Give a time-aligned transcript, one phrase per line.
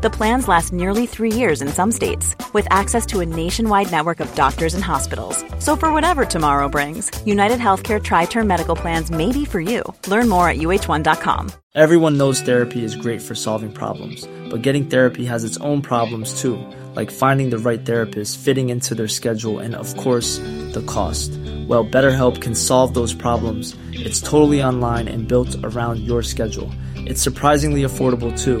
[0.00, 4.20] The plans last nearly three years in some states, with access to a nationwide network
[4.20, 5.44] of doctors and hospitals.
[5.58, 9.82] So, for whatever tomorrow brings, United Healthcare Tri Term Medical Plans may be for you.
[10.06, 11.50] Learn more at uh1.com.
[11.74, 16.40] Everyone knows therapy is great for solving problems, but getting therapy has its own problems
[16.40, 20.38] too, like finding the right therapist, fitting into their schedule, and of course,
[20.74, 21.32] the cost.
[21.66, 23.76] Well, BetterHelp can solve those problems.
[23.90, 26.70] It's totally online and built around your schedule.
[26.94, 28.60] It's surprisingly affordable too.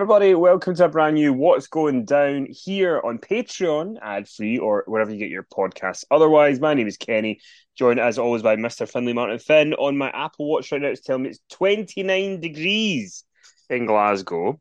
[0.00, 4.84] Everybody, welcome to a brand new What's Going Down here on Patreon, ad free or
[4.86, 6.04] wherever you get your podcasts.
[6.08, 7.40] Otherwise, my name is Kenny,
[7.76, 8.88] joined as always by Mr.
[8.88, 9.74] Finley Martin Finn.
[9.74, 13.24] On my Apple Watch right now, it's telling me it's 29 degrees
[13.68, 14.60] in Glasgow,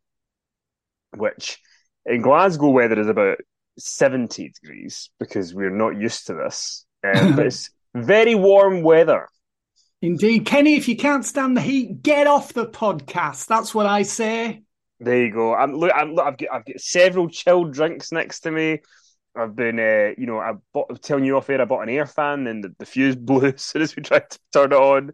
[1.15, 1.59] which
[2.07, 3.37] in Glasgow weather is about
[3.77, 6.83] 70 degrees because we're not used to this.
[7.03, 9.29] Um, but it's very warm weather.
[10.01, 10.47] Indeed.
[10.47, 13.45] Kenny, if you can't stand the heat, get off the podcast.
[13.45, 14.63] That's what I say.
[15.00, 15.53] There you go.
[15.53, 15.91] I'm look.
[15.94, 16.25] I'm look.
[16.25, 16.50] I've got.
[16.52, 18.80] I've got several chilled drinks next to me.
[19.35, 20.88] I've been, uh, you know, I bought.
[20.90, 21.62] I'm telling you off air.
[21.62, 24.30] I bought an air fan, and the, the fuse blew as soon as we tried
[24.30, 25.12] to turn it on.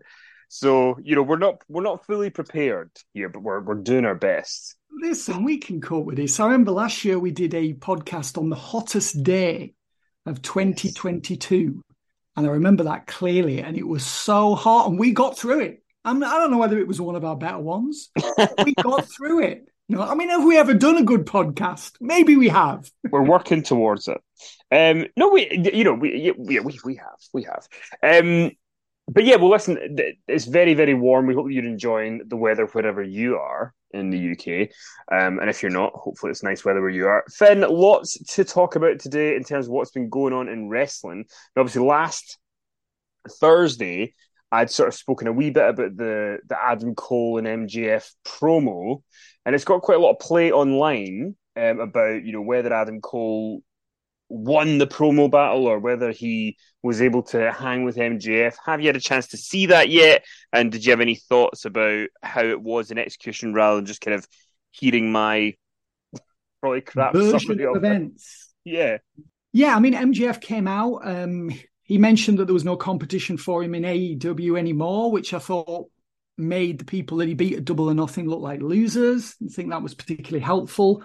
[0.48, 4.16] So you know, we're not we're not fully prepared here, but we're we're doing our
[4.16, 4.76] best.
[4.92, 6.40] Listen, we can cope with this.
[6.40, 9.74] I remember last year we did a podcast on the hottest day
[10.26, 11.84] of 2022,
[12.38, 13.62] and I remember that clearly.
[13.62, 15.84] And it was so hot, and we got through it.
[16.06, 18.12] I'm, I don't know whether it was one of our better ones.
[18.64, 19.68] we got through it.
[19.94, 21.92] No, I mean, have we ever done a good podcast?
[22.02, 22.90] Maybe we have.
[23.12, 24.20] We're working towards it.
[24.72, 27.68] Um, no, we, you know, we, we, we have, we have.
[28.02, 28.52] Um,
[29.08, 29.78] but yeah, well, listen,
[30.28, 31.28] it's very, very warm.
[31.28, 34.70] We hope you're enjoying the weather wherever you are in the UK.
[35.16, 37.24] Um, and if you're not, hopefully it's nice weather where you are.
[37.30, 41.20] Finn, lots to talk about today in terms of what's been going on in wrestling.
[41.20, 42.40] And obviously, last
[43.30, 44.16] Thursday,
[44.53, 49.02] I'd sort of spoken a wee bit about the the Adam Cole and MJF promo,
[49.46, 53.02] and it's got quite a lot of play online um, about you know whether Adam
[53.02, 53.64] Cole
[54.30, 58.56] won the promo battle or whether he was able to hang with MJF.
[58.66, 60.24] Have you had a chance to see that yet?
[60.52, 64.02] And did you have any thoughts about how it was in execution rather than just
[64.02, 64.28] kind of
[64.70, 65.56] hearing my
[66.62, 68.50] probably crap version of events?
[68.66, 69.00] Yeah.
[69.52, 71.02] Yeah, I mean MJF came out.
[71.03, 71.50] Um,
[71.94, 75.91] he mentioned that there was no competition for him in AEW anymore, which I thought
[76.40, 79.35] made the people that he beat at Double or Nothing look like losers.
[79.46, 81.03] I think that was particularly helpful.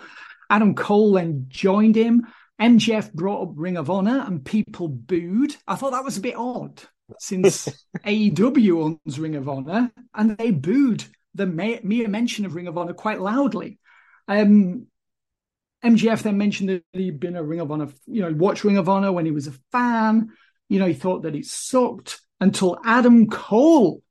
[0.48, 2.26] Adam Cole then joined him.
[2.58, 5.54] MJF brought up Ring of Honor and people booed.
[5.66, 6.80] I thought that was a bit odd
[7.18, 7.68] since
[8.06, 11.04] AEW owns Ring of Honor and they booed
[11.34, 13.78] the mere mention of Ring of Honor quite loudly.
[14.26, 14.86] Um,
[15.84, 18.88] MJF then mentioned that he'd been a Ring of Honor, you know, watched Ring of
[18.88, 20.30] Honor when he was a fan.
[20.68, 24.02] You know, he thought that it sucked until Adam Cole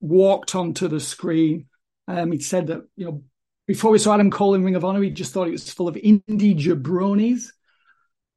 [0.00, 1.66] walked onto the screen.
[2.08, 3.22] Um, he said that, you know,
[3.66, 5.88] before we saw Adam Cole in Ring of Honor, he just thought it was full
[5.88, 7.48] of indie jabronis.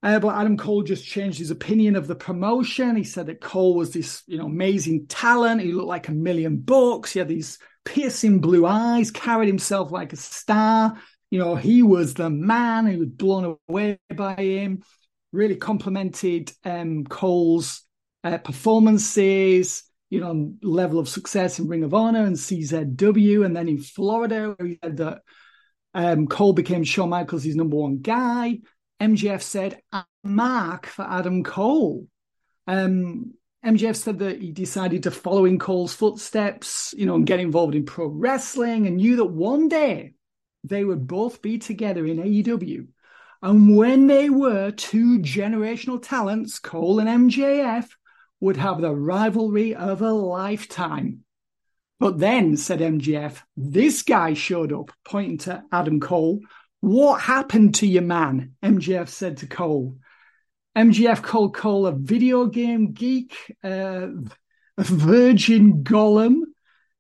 [0.04, 2.98] Uh, but Adam Cole just changed his opinion of the promotion.
[2.98, 5.62] He said that Cole was this, you know, amazing talent.
[5.62, 7.14] He looked like a million bucks.
[7.14, 10.98] He had these piercing blue eyes, carried himself like a star.
[11.32, 12.86] You know, he was the man.
[12.86, 14.84] He was blown away by him.
[15.34, 17.82] Really complimented um, Cole's
[18.24, 23.68] uh, performances, you know, level of success in Ring of Honor and CZW, and then
[23.68, 25.22] in Florida, where he said that
[25.94, 28.60] um, Cole became Shawn Michaels' his number one guy.
[29.02, 29.82] MJF said,
[30.24, 32.08] mark for Adam Cole.
[32.68, 33.34] Um,
[33.66, 37.76] MJF said that he decided to follow in Cole's footsteps, you know, and get involved
[37.76, 40.14] in pro wrestling and knew that one day
[40.64, 42.88] they would both be together in AEW.
[43.44, 47.90] And when they were two generational talents, Cole and MJF
[48.40, 51.26] would have the rivalry of a lifetime.
[52.00, 56.40] But then, said MJF, this guy showed up, pointing to Adam Cole.
[56.80, 58.54] What happened to your man?
[58.64, 59.98] MJF said to Cole.
[60.78, 64.08] MJF called Cole a video game geek, uh,
[64.78, 66.44] a virgin golem.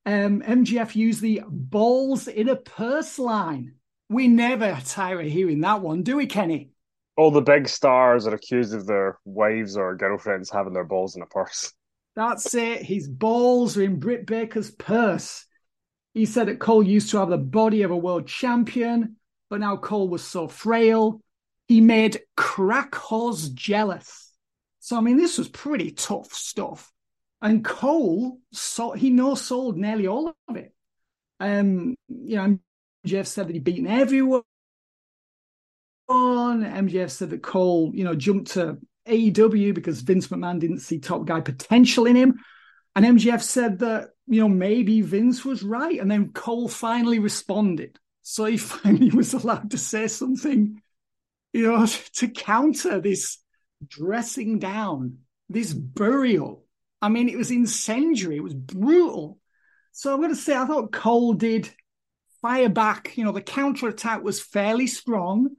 [0.05, 3.75] Um, MJF used the balls in a purse line.
[4.13, 6.69] We never tire of hearing that one, do we, Kenny?
[7.17, 11.21] All the big stars are accused of their wives or girlfriends having their balls in
[11.21, 11.73] a purse.
[12.15, 12.83] That's it.
[12.83, 15.45] His balls are in Britt Baker's purse.
[16.13, 19.17] He said that Cole used to have the body of a world champion,
[19.49, 21.19] but now Cole was so frail
[21.67, 24.31] he made crack horse jealous.
[24.79, 26.91] So I mean, this was pretty tough stuff.
[27.41, 30.73] And Cole, so he no sold nearly all of it.
[31.39, 32.59] Um, you know,
[33.05, 34.43] Jeff said that he'd beaten everyone.
[36.09, 38.77] MJF said that Cole, you know, jumped to
[39.07, 42.39] AEW because Vince McMahon didn't see top guy potential in him.
[42.95, 45.99] And MJF said that, you know, maybe Vince was right.
[45.99, 47.99] And then Cole finally responded.
[48.21, 50.81] So he finally was allowed to say something
[51.53, 53.37] you know, to counter this
[53.87, 56.65] dressing down, this burial.
[57.01, 59.39] I mean, it was incendiary, it was brutal.
[59.91, 61.69] So I'm going to say I thought Cole did
[62.43, 63.17] fire back.
[63.17, 65.55] You know, the counter attack was fairly strong.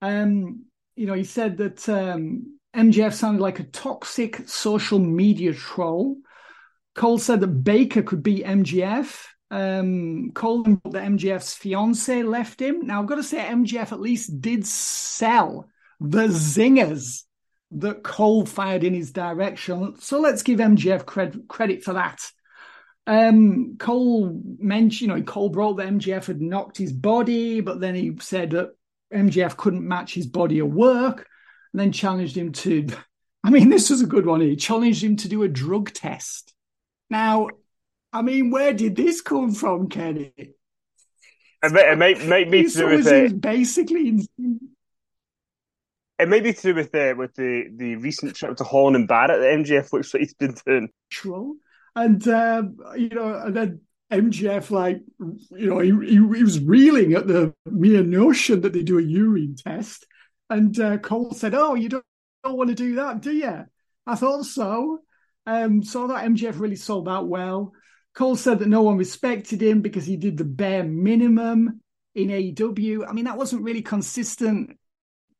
[0.00, 0.64] Um,
[0.96, 6.16] you know, he said that um, MJF sounded like a toxic social media troll.
[6.94, 9.26] Cole said that Baker could be MJF.
[9.50, 12.86] um, Colin that MJF's fiance left him.
[12.86, 15.68] Now I've got to say, MJF at least did sell
[16.00, 17.24] the zingers
[17.72, 19.96] that Cole fired in his direction.
[20.00, 22.20] So let's give MJF cred- credit for that.
[23.06, 27.94] Um, Cole mentioned, you know, Cole brought that MJF had knocked his body, but then
[27.94, 28.76] he said that
[29.12, 31.28] MJF couldn't match his body of work,
[31.72, 32.86] and then challenged him to.
[33.44, 34.40] I mean, this was a good one.
[34.40, 36.54] He challenged him to do a drug test.
[37.10, 37.48] Now,
[38.12, 40.32] I mean, where did this come from, Kenny?
[40.36, 40.54] It,
[41.62, 43.40] it might be to do with it.
[43.40, 44.28] Basically,
[46.18, 49.08] it may be to do with the with the the recent trip to Holland and
[49.08, 50.90] Barrett that MJF looks like he's been doing.
[51.10, 51.56] True,
[51.94, 53.80] and um, you know, and then
[54.10, 58.82] MJF, like you know, he, he, he was reeling at the mere notion that they
[58.82, 60.06] do a urine test,
[60.50, 62.04] and uh, Cole said, "Oh, you don't,
[62.44, 63.64] don't want to do that, do you?"
[64.06, 65.00] I thought so.
[65.46, 67.72] Um, so thought MJF really sold that well.
[68.14, 71.80] Cole said that no one respected him because he did the bare minimum
[72.14, 73.08] in AEW.
[73.08, 74.76] I mean, that wasn't really consistent,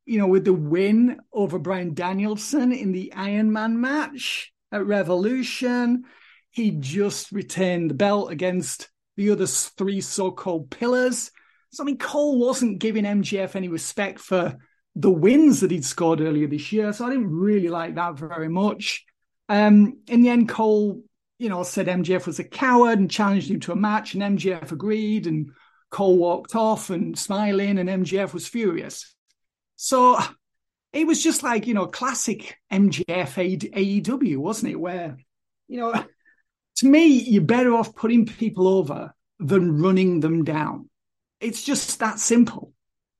[0.05, 6.05] you know, with the win over Bryan Danielson in the Iron Man match at Revolution.
[6.53, 11.31] He just retained the belt against the other three so called pillars.
[11.71, 14.55] So, I mean, Cole wasn't giving MJF any respect for
[14.95, 16.93] the wins that he'd scored earlier this year.
[16.93, 19.03] So I didn't really like that very much.
[19.49, 21.03] Um, in the end, Cole
[21.43, 24.71] you know, said MJF was a coward and challenged him to a match, and MJF
[24.71, 25.51] agreed, and
[25.89, 29.13] Cole walked off and smiling, and MJF was furious.
[29.75, 30.17] So
[30.93, 34.79] it was just like, you know, classic MJF AEW, wasn't it?
[34.79, 35.17] Where,
[35.67, 36.05] you know,
[36.77, 40.89] to me, you're better off putting people over than running them down.
[41.39, 42.73] It's just that simple.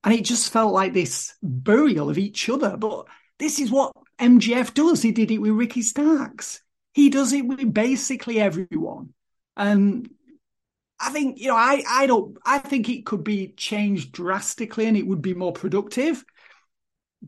[0.03, 2.75] And it just felt like this burial of each other.
[2.77, 3.07] But
[3.39, 5.01] this is what MJF does.
[5.01, 6.61] He did it with Ricky Starks.
[6.93, 9.13] He does it with basically everyone.
[9.55, 10.09] And
[10.99, 14.97] I think, you know, I, I don't, I think it could be changed drastically and
[14.97, 16.23] it would be more productive.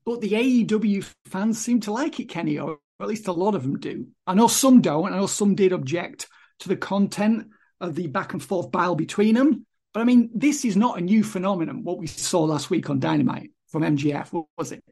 [0.06, 2.60] But the AEW fans seem to like it, Kenny,
[3.00, 4.08] or at least a lot of them do.
[4.26, 5.12] I know some don't.
[5.12, 6.28] I know some did object
[6.60, 7.48] to the content
[7.82, 9.66] of the back and forth battle between them.
[9.94, 13.00] But I mean, this is not a new phenomenon, what we saw last week on
[13.00, 14.84] Dynamite from MJF, was it?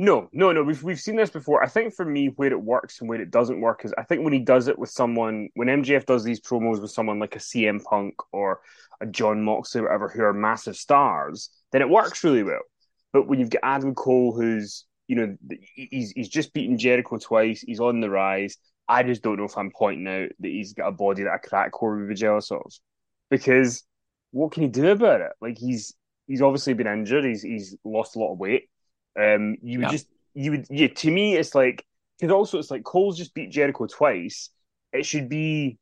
[0.00, 0.62] No, no, no.
[0.62, 1.62] We've we've seen this before.
[1.62, 4.24] I think for me, where it works and where it doesn't work is I think
[4.24, 7.38] when he does it with someone, when MJF does these promos with someone like a
[7.38, 8.60] CM Punk or
[9.02, 12.62] a Jon Moxley, or whatever, who are massive stars, then it works really well.
[13.12, 15.36] But when you've got Adam Cole, who's you know,
[15.74, 17.62] he's he's just beaten Jericho twice.
[17.62, 18.56] He's on the rise.
[18.88, 21.38] I just don't know if I'm pointing out that he's got a body that a
[21.40, 22.62] crack core would be jealous of,
[23.28, 23.82] because
[24.30, 25.32] what can he do about it?
[25.40, 25.96] Like he's
[26.28, 27.24] he's obviously been injured.
[27.24, 28.70] He's he's lost a lot of weight.
[29.18, 29.90] Um, you would yeah.
[29.90, 30.86] just you would yeah.
[30.86, 31.84] To me, it's like
[32.16, 34.50] because also it's like Cole's just beat Jericho twice.
[34.92, 35.76] It should be,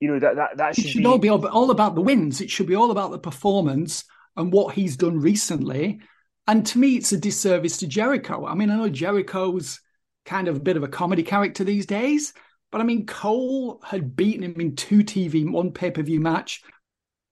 [0.00, 1.06] you know, that that that should, it should be...
[1.06, 2.40] all be all about the wins.
[2.40, 4.02] It should be all about the performance
[4.36, 6.00] and what he's done recently.
[6.48, 8.46] And to me, it's a disservice to Jericho.
[8.46, 9.80] I mean, I know Jericho's
[10.24, 12.32] kind of a bit of a comedy character these days,
[12.72, 16.62] but I mean, Cole had beaten him in two TV, one pay per view match,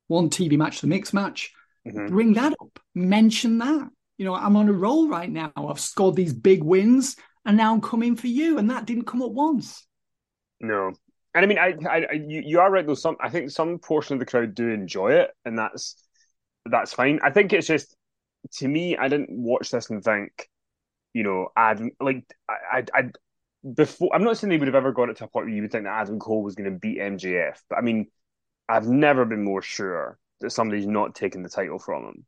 [0.06, 1.52] one TV match, the mix match.
[1.88, 2.06] Mm-hmm.
[2.08, 3.88] Bring that up, mention that.
[4.18, 5.50] You know, I'm on a roll right now.
[5.56, 8.58] I've scored these big wins, and now I'm coming for you.
[8.58, 9.86] And that didn't come at once.
[10.60, 10.92] No,
[11.36, 12.94] and I mean, I, I, you, you are right though.
[12.94, 16.02] Some, I think some portion of the crowd do enjoy it, and that's
[16.64, 17.20] that's fine.
[17.22, 17.94] I think it's just
[18.54, 20.48] to me, I didn't watch this and think,
[21.14, 23.10] you know, Adam like I, I, I
[23.74, 24.14] before.
[24.14, 25.72] I'm not saying they would have ever got it to a point where you would
[25.72, 28.06] think that Adam Cole was going to beat MJF, but I mean,
[28.68, 32.26] I've never been more sure that somebody's not taking the title from him.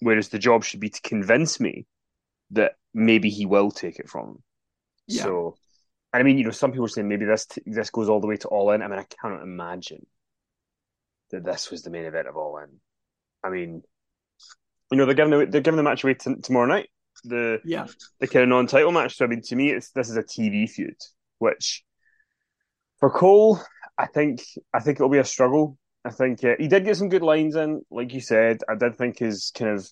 [0.00, 1.86] Whereas the job should be to convince me
[2.50, 4.42] that maybe he will take it from him.
[5.06, 5.22] Yeah.
[5.22, 5.56] So,
[6.12, 8.36] I mean, you know, some people are saying maybe this this goes all the way
[8.38, 8.82] to All In.
[8.82, 10.06] I mean, I cannot imagine
[11.30, 12.80] that this was the main event of All In.
[13.42, 13.82] I mean,
[14.94, 16.88] you know, they're giving the, they're giving the match away t- tomorrow night.
[17.24, 17.86] The yeah
[18.20, 19.16] the kind of non-title match.
[19.16, 20.94] So I mean, to me, it's this is a TV feud,
[21.38, 21.82] which
[23.00, 23.58] for Cole,
[23.98, 25.76] I think I think it'll be a struggle.
[26.04, 28.60] I think uh, he did get some good lines in, like you said.
[28.68, 29.90] I did think his kind of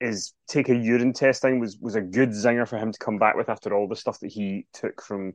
[0.00, 3.36] his take a urine testing was was a good zinger for him to come back
[3.36, 5.34] with after all the stuff that he took from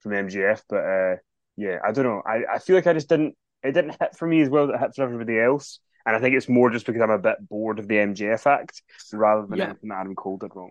[0.00, 0.62] from MJF.
[0.68, 1.16] But uh,
[1.56, 2.22] yeah, I don't know.
[2.26, 4.74] I, I feel like I just didn't it didn't hit for me as well that
[4.74, 5.78] it hit for everybody else.
[6.08, 8.82] And I think it's more just because I'm a bit bored of the MJF act
[9.12, 9.64] rather than yeah.
[9.64, 10.70] anything Adam Cole did wrong.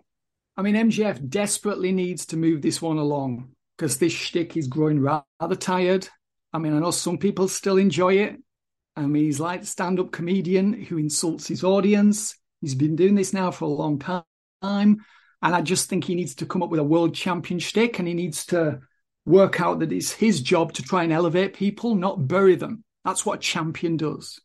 [0.56, 4.98] I mean, MJF desperately needs to move this one along because this shtick is growing
[4.98, 6.08] rather tired.
[6.52, 8.36] I mean, I know some people still enjoy it.
[8.96, 12.36] I mean, he's like the stand up comedian who insults his audience.
[12.60, 14.24] He's been doing this now for a long time.
[14.60, 14.98] And
[15.40, 18.14] I just think he needs to come up with a world champion shtick and he
[18.14, 18.80] needs to
[19.24, 22.82] work out that it's his job to try and elevate people, not bury them.
[23.04, 24.40] That's what a champion does.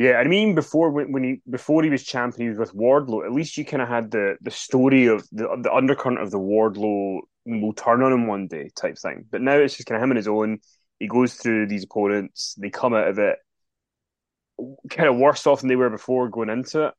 [0.00, 3.22] Yeah, I mean, before when he before he was champion, he was with Wardlow.
[3.22, 6.38] At least you kind of had the the story of the the undercurrent of the
[6.38, 9.26] Wardlow will turn on him one day type thing.
[9.30, 10.60] But now it's just kind of him on his own.
[10.98, 12.54] He goes through these opponents.
[12.58, 13.40] They come out of it
[14.88, 16.94] kind of worse off than they were before going into it.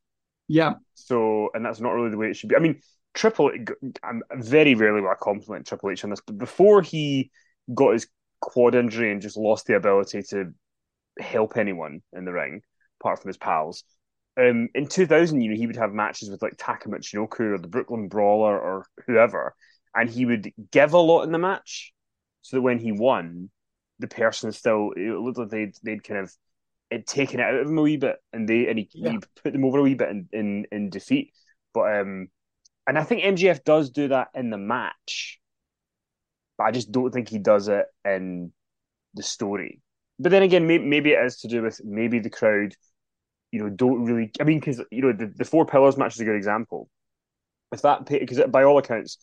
[0.46, 0.74] Yeah.
[0.94, 2.56] So, and that's not really the way it should be.
[2.56, 2.82] I mean,
[3.14, 3.50] Triple,
[4.04, 7.32] I'm very rarely will I compliment Triple H on this, but before he
[7.74, 8.06] got his
[8.40, 10.52] quad injury and just lost the ability to
[11.18, 12.62] help anyone in the ring,
[13.02, 13.84] apart from his pals,
[14.38, 17.68] um, in 2000, you know, he would have matches with like Taka Michinoku or the
[17.68, 19.54] Brooklyn Brawler or whoever,
[19.94, 21.92] and he would give a lot in the match
[22.40, 23.50] so that when he won,
[23.98, 26.34] the person still it looked like they'd they'd kind of
[26.90, 29.12] had taken it out of him a wee bit, and they and he, yeah.
[29.12, 31.32] he put them over a wee bit in, in in defeat.
[31.74, 32.28] But um,
[32.86, 35.40] and I think MJF does do that in the match,
[36.56, 38.52] but I just don't think he does it in
[39.14, 39.80] the story.
[40.18, 42.74] But then again, maybe, maybe it is to do with maybe the crowd,
[43.52, 44.32] you know, don't really.
[44.40, 46.88] I mean, because you know the, the four pillars match is a good example.
[47.70, 49.18] If that because by all accounts,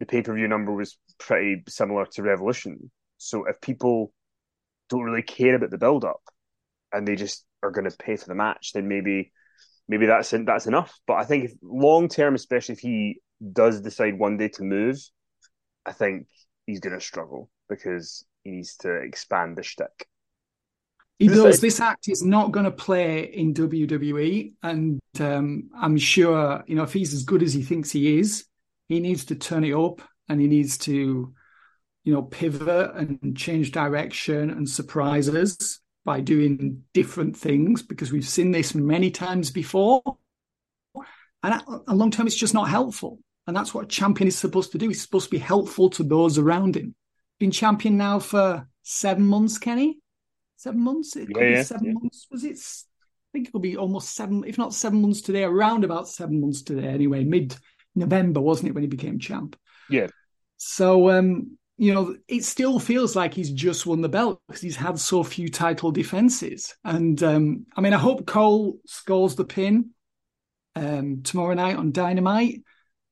[0.00, 2.90] the pay per view number was pretty similar to Revolution.
[3.18, 4.12] So if people
[4.88, 6.22] don't really care about the build up,
[6.92, 9.32] and they just are going to pay for the match, then maybe
[9.86, 10.98] maybe that's that's enough.
[11.06, 13.20] But I think long term, especially if he
[13.52, 14.98] does decide one day to move,
[15.84, 16.26] I think
[16.66, 20.06] he's going to struggle because he needs to expand the shtick.
[21.28, 21.60] He does.
[21.60, 26.82] This act is not going to play in WWE, and um, I'm sure you know
[26.82, 28.44] if he's as good as he thinks he is,
[28.88, 31.34] he needs to turn it up, and he needs to,
[32.04, 38.28] you know, pivot and change direction and surprise us by doing different things because we've
[38.28, 40.02] seen this many times before.
[41.42, 43.18] And a long term, it's just not helpful.
[43.46, 44.88] And that's what a champion is supposed to do.
[44.88, 46.94] He's supposed to be helpful to those around him.
[47.38, 49.98] Been champion now for seven months, Kenny?
[50.64, 51.14] Seven months?
[51.14, 51.92] It could yeah, be seven yeah.
[51.92, 52.26] months.
[52.30, 52.56] Was it?
[52.56, 56.40] I think it could be almost seven, if not seven months today, around about seven
[56.40, 57.54] months today anyway, mid
[57.94, 59.56] November, wasn't it, when he became champ?
[59.90, 60.06] Yeah.
[60.56, 64.76] So um, you know, it still feels like he's just won the belt because he's
[64.76, 66.74] had so few title defenses.
[66.82, 69.90] And um, I mean, I hope Cole scores the pin
[70.74, 72.62] um, tomorrow night on Dynamite,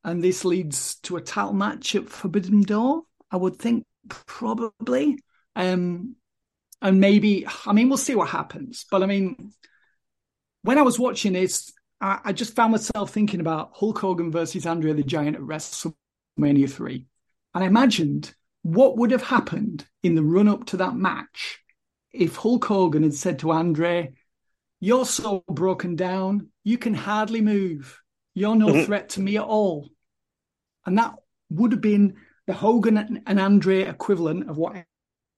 [0.04, 3.02] and this leads to a title match at Forbidden Door.
[3.30, 5.18] I would think probably,
[5.54, 6.16] um,
[6.82, 8.84] and maybe I mean we'll see what happens.
[8.90, 9.52] But I mean,
[10.62, 14.66] when I was watching this, I, I just found myself thinking about Hulk Hogan versus
[14.66, 17.06] Andre the Giant at WrestleMania 3.
[17.54, 21.60] And I imagined what would have happened in the run up to that match
[22.12, 24.12] if Hulk Hogan had said to Andre,
[24.80, 28.00] You're so broken down, you can hardly move.
[28.34, 28.84] You're no mm-hmm.
[28.84, 29.90] threat to me at all.
[30.86, 31.14] And that
[31.50, 34.84] would have been the Hogan and Andre equivalent of what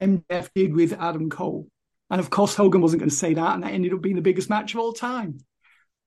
[0.02, 1.68] MJF did with Adam Cole.
[2.10, 4.22] And of course, Hogan wasn't going to say that, and that ended up being the
[4.22, 5.38] biggest match of all time.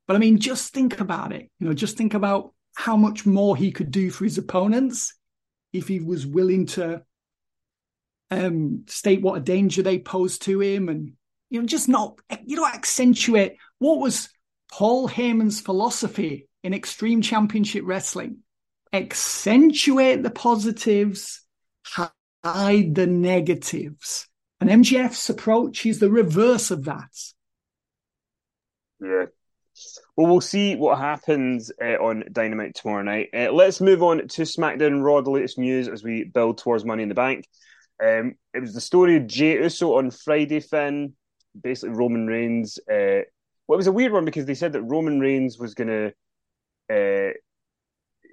[0.08, 1.50] But I mean, just think about it.
[1.60, 5.13] You know, just think about how much more he could do for his opponents
[5.74, 7.03] if he was willing to
[8.32, 11.13] um, state what a danger they posed to him, and
[11.50, 14.29] you know, just not you know accentuate what was
[14.72, 18.39] Paul Heyman's philosophy in Extreme Championship Wrestling.
[18.94, 21.41] Accentuate the positives,
[22.53, 24.27] hide the negatives.
[24.59, 27.11] And MJF's approach is the reverse of that.
[28.99, 29.25] Yeah.
[30.15, 33.29] Well, we'll see what happens uh, on Dynamite tomorrow night.
[33.33, 37.03] Uh, let's move on to SmackDown Raw, the latest news as we build towards Money
[37.03, 37.45] in the Bank.
[38.03, 41.13] Um, it was the story of Jey Uso on Friday, Finn.
[41.59, 42.79] Basically, Roman Reigns.
[42.89, 43.25] Uh,
[43.67, 46.13] well, it was a weird one because they said that Roman Reigns was going to.
[46.89, 47.33] Uh,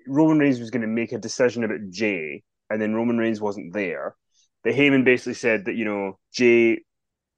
[0.07, 3.73] Roman Reigns was going to make a decision about Jey, and then Roman Reigns wasn't
[3.73, 4.17] there
[4.65, 6.83] that Heyman basically said that you know Jey,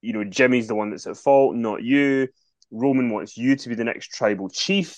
[0.00, 2.28] you know Jimmy's the one that's at fault, not you.
[2.70, 4.96] Roman wants you to be the next tribal chief.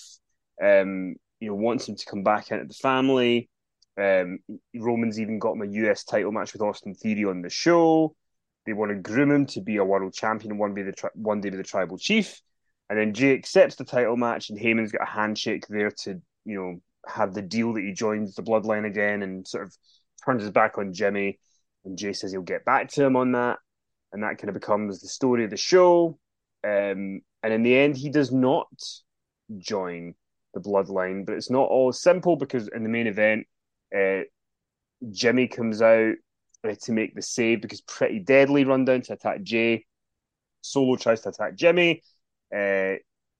[0.61, 3.49] Um, you know, wants him to come back into the family.
[3.97, 4.39] Um,
[4.75, 8.15] Roman's even got him a US title match with Austin Theory on the show.
[8.65, 11.41] They want to groom him to be a world champion one be the tri- one
[11.41, 12.41] day be the tribal chief.
[12.89, 16.55] And then Jey accepts the title match, and Heyman's got a handshake there to you
[16.55, 19.75] know have the deal that he joins the bloodline again and sort of
[20.29, 21.39] turns his back on Jimmy.
[21.85, 23.59] And Jey says he'll get back to him on that.
[24.11, 26.19] And that kind of becomes the story of the show.
[26.63, 28.67] Um, and in the end, he does not
[29.57, 30.15] join
[30.53, 33.47] the bloodline, but it's not all simple because in the main event,
[33.95, 34.21] uh,
[35.11, 36.15] Jimmy comes out
[36.67, 39.85] uh, to make the save because Pretty Deadly run down to attack Jey.
[40.61, 42.03] Solo tries to attack Jimmy.
[42.55, 42.95] Uh,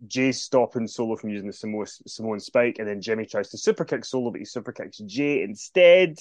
[0.07, 3.83] Jey's stopping Solo from using the Samoan, Samoan spike, and then Jimmy tries to super
[3.83, 6.15] kick Solo, but he super kicks Jey instead.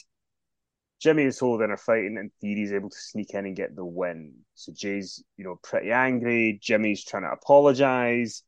[1.00, 4.34] Jimmy Solo then are fighting, and Theory's able to sneak in and get the win.
[4.54, 6.58] So Jey's, you know, pretty angry.
[6.61, 8.42] Jimmy's trying to apologize,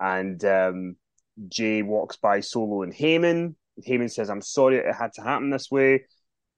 [0.00, 0.96] and um,
[1.48, 3.54] Jey walks by Solo and Heyman.
[3.86, 6.04] Heyman says, "I'm sorry it had to happen this way,"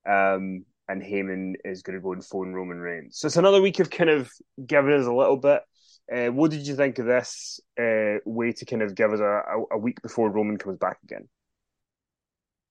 [0.09, 3.19] um, and Heyman is going to go and phone Roman Reigns.
[3.19, 4.31] So it's another week of kind of
[4.67, 5.63] giving us a little bit.
[6.11, 9.25] Uh, what did you think of this uh, way to kind of give us a,
[9.25, 11.29] a, a week before Roman comes back again?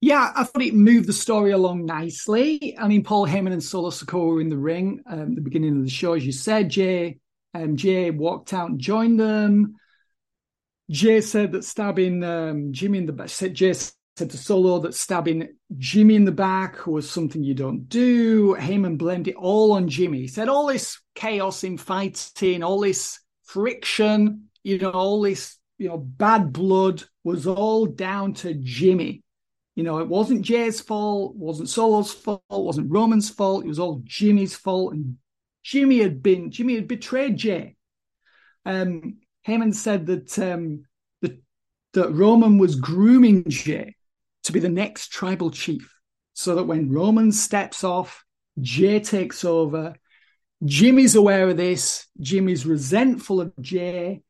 [0.06, 2.76] Yeah, I thought it moved the story along nicely.
[2.78, 5.82] I mean, Paul Heyman and Solo Sikoa were in the ring um, the beginning of
[5.82, 6.68] the show, as you said.
[6.68, 7.18] Jey,
[7.54, 9.74] um, Jey walked out and joined them.
[10.88, 13.30] Jey said that stabbing um, Jimmy in the back.
[13.30, 18.54] Jey said to Solo that stabbing Jimmy in the back was something you don't do.
[18.54, 20.20] Heyman blamed it all on Jimmy.
[20.20, 25.88] He said all this chaos in fighting, all this friction, you know, all this you
[25.88, 29.24] know bad blood was all down to Jimmy.
[29.76, 33.64] You know, it wasn't Jey's fault, wasn't Solo's fault, wasn't Roman's fault.
[33.64, 34.94] It was all Jimmy's fault.
[34.94, 35.18] And
[35.62, 37.76] Jimmy had been, Jimmy had betrayed Jey.
[38.64, 40.86] Um, Heyman said that, um,
[41.20, 41.38] that,
[41.92, 43.94] that Roman was grooming Jey
[44.44, 45.92] to be the next tribal chief
[46.32, 48.24] so that when Roman steps off,
[48.60, 49.94] Jey takes over.
[50.64, 52.06] Jimmy's aware of this.
[52.18, 54.22] Jimmy's resentful of Jey.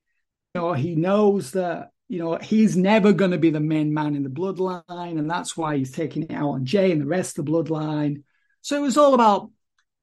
[0.54, 4.14] You know, he knows that you know, he's never going to be the main man
[4.14, 7.38] in the bloodline, and that's why he's taking it out on Jey and the rest
[7.38, 8.22] of the bloodline.
[8.60, 9.50] So it was all about,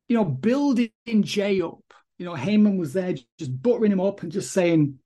[0.07, 1.79] you know, building Jey up.
[2.17, 4.99] You know, Heyman was there just buttering him up and just saying,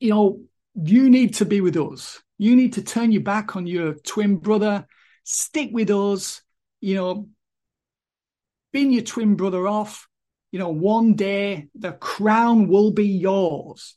[0.00, 0.40] you know,
[0.74, 2.20] you need to be with us.
[2.38, 4.86] You need to turn your back on your twin brother,
[5.24, 6.42] stick with us,
[6.80, 7.28] you know,
[8.72, 10.08] bin your twin brother off.
[10.50, 13.96] You know, one day the crown will be yours.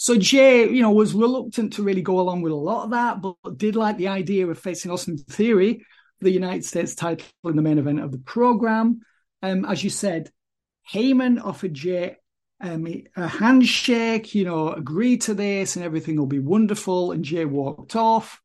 [0.00, 3.20] So Jey, you know, was reluctant to really go along with a lot of that,
[3.20, 5.84] but did like the idea of facing Austin Theory
[6.22, 9.02] the United States title in the main event of the program.
[9.42, 10.30] Um, as you said,
[10.90, 12.16] Heyman offered Jey
[12.62, 17.12] um, a handshake, you know, agreed to this and everything will be wonderful.
[17.12, 18.40] And Jey walked off.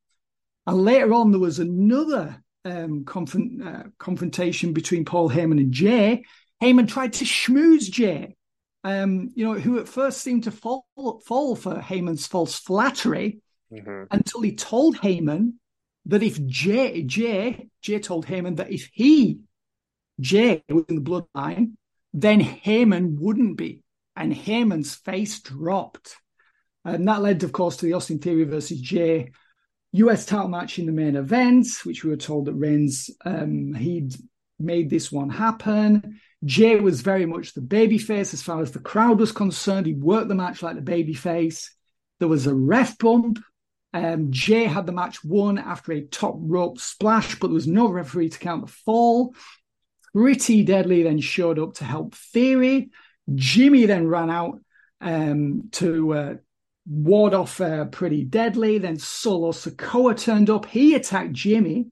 [0.67, 6.25] And later on, there was another um, confront, uh, confrontation between Paul Heyman and Jey.
[6.61, 8.35] Heyman tried to schmooze Jey
[8.85, 10.85] um, you know, who at first seemed to fall
[11.25, 13.39] fall for Heyman's false flattery
[13.73, 14.03] mm-hmm.
[14.11, 15.53] until he told Heyman
[16.05, 19.39] that if Jay, Jey Jey told Heyman that if he
[20.19, 21.73] Jey, was in the bloodline,
[22.13, 23.81] then Heyman wouldn't be,
[24.15, 26.17] and Heyman's face dropped.
[26.85, 29.31] And that led, of course, to the Austin Theory versus Jey
[29.93, 34.13] US title match in the main event, which we were told that Reigns um, he'd
[34.59, 36.19] made this one happen.
[36.43, 39.85] Jey was very much the babyface as far as the crowd was concerned.
[39.85, 41.69] He worked the match like the babyface.
[42.19, 43.39] There was a ref bump.
[43.93, 47.89] Um, Jey had the match won after a top rope splash, but there was no
[47.89, 49.33] referee to count the fall.
[50.13, 52.89] Pretty Deadly then showed up to help Theory.
[53.33, 54.59] Jimmy then ran out
[55.01, 56.33] um, to uh,
[56.87, 58.77] ward off uh, Pretty Deadly.
[58.77, 60.65] Then Solo Sikoa turned up.
[60.65, 61.87] He attacked Jimmy.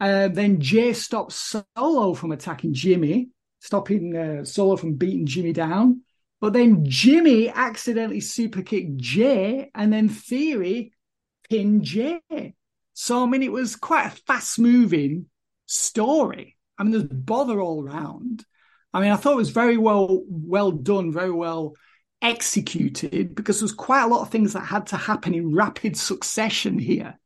[0.00, 6.02] Uh, then Jey stopped Solo from attacking Jimmy, stopping uh, Solo from beating Jimmy down.
[6.40, 10.92] But then Jimmy accidentally super kicked Jey, and then Theory
[11.50, 12.54] pinned Jey.
[12.94, 15.26] So I mean, it was quite a fast moving
[15.66, 16.56] story.
[16.78, 18.44] I mean, there's bother all around.
[18.94, 21.74] I mean, I thought it was very well well done, very well
[22.20, 26.78] executed because there's quite a lot of things that had to happen in rapid succession
[26.78, 27.18] here.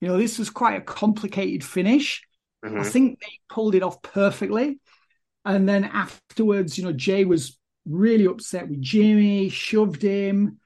[0.00, 2.22] You know, this was quite a complicated finish.
[2.64, 2.80] Mm-hmm.
[2.80, 4.78] I think they pulled it off perfectly.
[5.46, 7.56] And then afterwards, you know, Jey was
[7.88, 10.58] really upset with Jimmy, shoved him.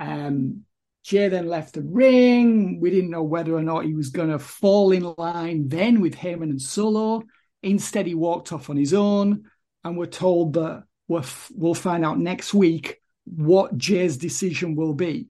[0.00, 0.62] Um,
[1.04, 2.80] Jey then left the ring.
[2.80, 6.16] We didn't know whether or not he was going to fall in line then with
[6.16, 7.22] Heyman and Solo.
[7.62, 9.44] Instead, he walked off on his own.
[9.84, 15.28] And we're told that we'll, we'll find out next week what Jey's decision will be.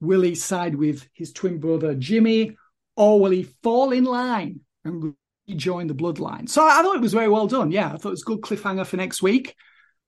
[0.00, 2.56] Will he side with his twin brother Jimmy,
[2.96, 5.14] or will he fall in line and
[5.48, 6.48] rejoin the bloodline?
[6.48, 7.70] So I thought it was very well done.
[7.70, 9.54] Yeah, I thought it was a good cliffhanger for next week.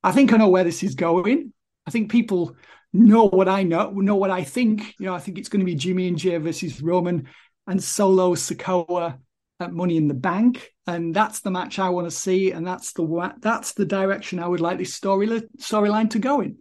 [0.03, 1.53] I think I know where this is going.
[1.87, 2.57] I think people
[2.92, 4.94] know what I know, know what I think.
[4.99, 7.29] You know, I think it's going to be Jimmy and Jey versus Roman
[7.66, 9.18] and Solo Sikoa
[9.59, 12.92] at Money in the Bank, and that's the match I want to see, and that's
[12.92, 15.27] the that's the direction I would like this story
[15.59, 16.59] storyline to go in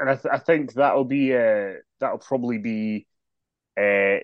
[0.00, 3.06] and I, th- I think that'll be uh, that'll probably be
[3.76, 4.18] uh,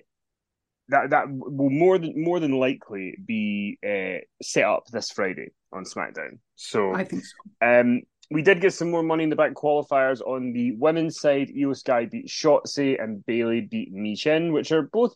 [0.89, 5.85] that that will more than more than likely be uh, set up this Friday on
[5.85, 6.39] SmackDown.
[6.57, 7.67] So I think so.
[7.67, 11.49] Um, we did get some more money in the bank qualifiers on the women's side.
[11.49, 15.15] Iyo Sky beat Shotzi and Bayley beat Michin, which are both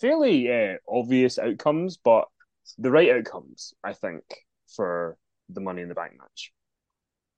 [0.00, 2.26] fairly uh, obvious outcomes, but
[2.76, 4.22] the right outcomes, I think,
[4.74, 5.16] for
[5.48, 6.52] the Money in the Bank match.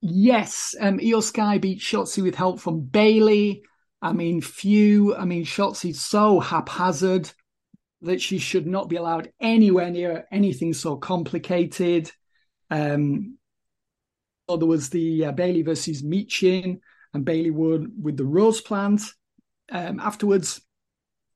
[0.01, 3.63] Yes, um, Iyo Sky beat Shotzi with help from Bayley.
[4.01, 5.15] I mean, few.
[5.15, 7.31] I mean, Shotzi's so haphazard
[8.01, 12.11] that she should not be allowed anywhere near anything so complicated.
[12.69, 13.37] Um,
[14.49, 16.79] so there was the uh, Bayley versus Michin,
[17.13, 19.01] and Bayley won with the Rose plant.
[19.71, 20.61] Um, afterwards,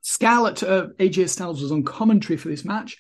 [0.02, 2.98] Scarlett, uh, AJ Styles was on commentary for this match.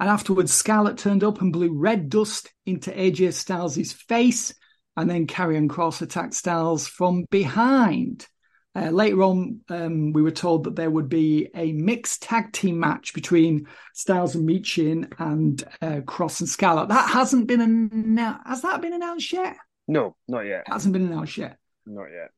[0.00, 4.52] And afterwards, Scarlett turned up and blew red dust into AJ Styles' face
[4.96, 8.26] and then Karrion Kross attacked Styles from behind.
[8.74, 12.80] Uh, later on, um, we were told that there would be a mixed tag team
[12.80, 16.88] match between Styles and Michin and uh, Kross and Scarlett.
[16.88, 18.46] That hasn't been announced.
[18.46, 19.56] Has that been announced yet?
[19.86, 20.64] No, not yet.
[20.66, 21.58] It hasn't been announced yet.
[21.84, 22.30] Not yet.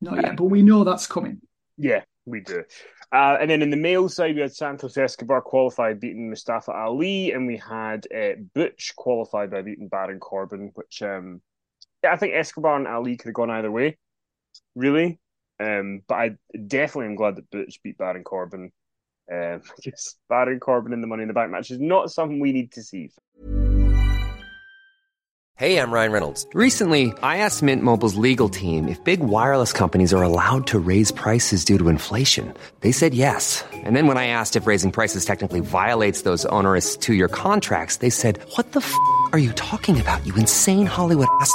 [0.00, 1.40] Not yet, but we know that's coming.
[1.76, 2.64] Yeah, we do.
[3.12, 7.32] Uh, and then in the male side, we had Santos Escobar qualified beating Mustafa Ali,
[7.32, 11.42] and we had uh, Butch qualified by beating Baron Corbin, which um,
[12.08, 13.98] I think Escobar and Ali could have gone either way,
[14.74, 15.20] really.
[15.60, 16.30] Um, but I
[16.66, 18.72] definitely am glad that Butch beat Baron Corbin.
[19.32, 22.52] Um, because Baron Corbin in the Money in the Bank match is not something we
[22.52, 23.10] need to see.
[25.56, 26.46] Hey, I'm Ryan Reynolds.
[26.54, 31.12] Recently, I asked Mint Mobile's legal team if big wireless companies are allowed to raise
[31.12, 32.52] prices due to inflation.
[32.80, 33.62] They said yes.
[33.72, 38.10] And then when I asked if raising prices technically violates those onerous two-year contracts, they
[38.10, 38.92] said, "What the f***
[39.32, 40.26] are you talking about?
[40.26, 41.54] You insane Hollywood ass."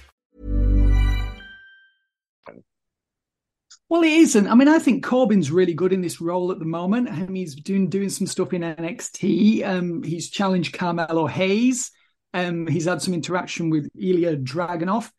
[3.91, 4.47] Well, it isn't.
[4.47, 7.09] I mean, I think Corbin's really good in this role at the moment.
[7.09, 9.67] I mean, he's doing doing some stuff in NXT.
[9.67, 11.91] Um, he's challenged Carmelo Hayes.
[12.33, 15.11] Um, he's had some interaction with Ilja Dragunov.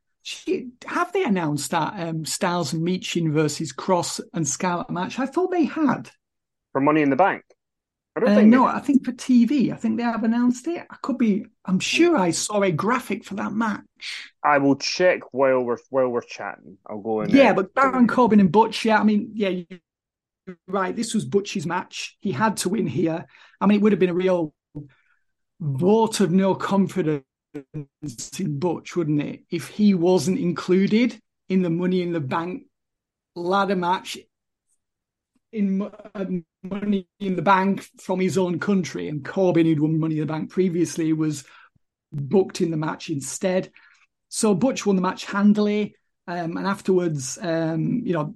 [0.87, 5.19] have they announced that um, Styles and Michin versus Kross and Scarlett match?
[5.19, 6.11] I thought they had
[6.73, 7.45] for Money in the Bank.
[8.15, 8.67] I don't uh, think no.
[8.67, 10.87] I think for TV, I think they have announced it.
[10.91, 11.47] I could be.
[11.65, 13.83] I'm sure I saw a graphic for that match.
[14.45, 16.77] I will check while we're while we're chatting.
[16.87, 17.31] I'll go in.
[17.31, 18.85] Yeah, but Baron Corbin and Butch.
[18.85, 19.63] Yeah, I mean, yeah,
[20.67, 20.95] right.
[20.95, 22.17] This was Butch's match.
[22.21, 23.25] He had to win here.
[23.61, 24.53] I mean, it would have been a real
[25.59, 29.45] vote of no confidence in Butch, wouldn't it?
[29.51, 32.65] If he wasn't included in the Money in the Bank
[33.35, 34.19] ladder match
[35.53, 36.25] in uh,
[36.63, 40.33] Money in the Bank from his own country, and Corbin, who'd won Money in the
[40.33, 41.45] Bank previously, was
[42.13, 43.71] booked in the match instead.
[44.29, 45.95] So Butch won the match handily,
[46.27, 48.35] um, and afterwards, um, you know,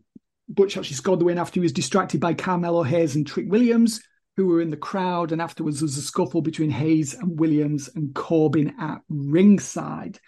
[0.49, 4.01] Butch actually scored the win after he was distracted by Carmelo Hayes and Trick Williams
[4.37, 5.33] who were in the crowd.
[5.33, 10.19] And afterwards, there was a scuffle between Hayes and Williams and Corbin at ringside.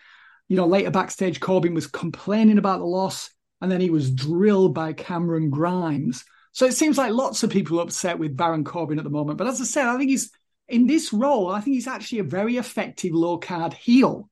[0.49, 4.75] You know, later backstage, Corbin was complaining about the loss, and then he was drilled
[4.75, 6.25] by Cameron Grimes.
[6.53, 9.39] So it seems like lots of people are upset with Baron Corbin at the moment.
[9.39, 10.31] But as I said, I think he's
[10.69, 14.29] in this role, I think he's actually a very effective low card heel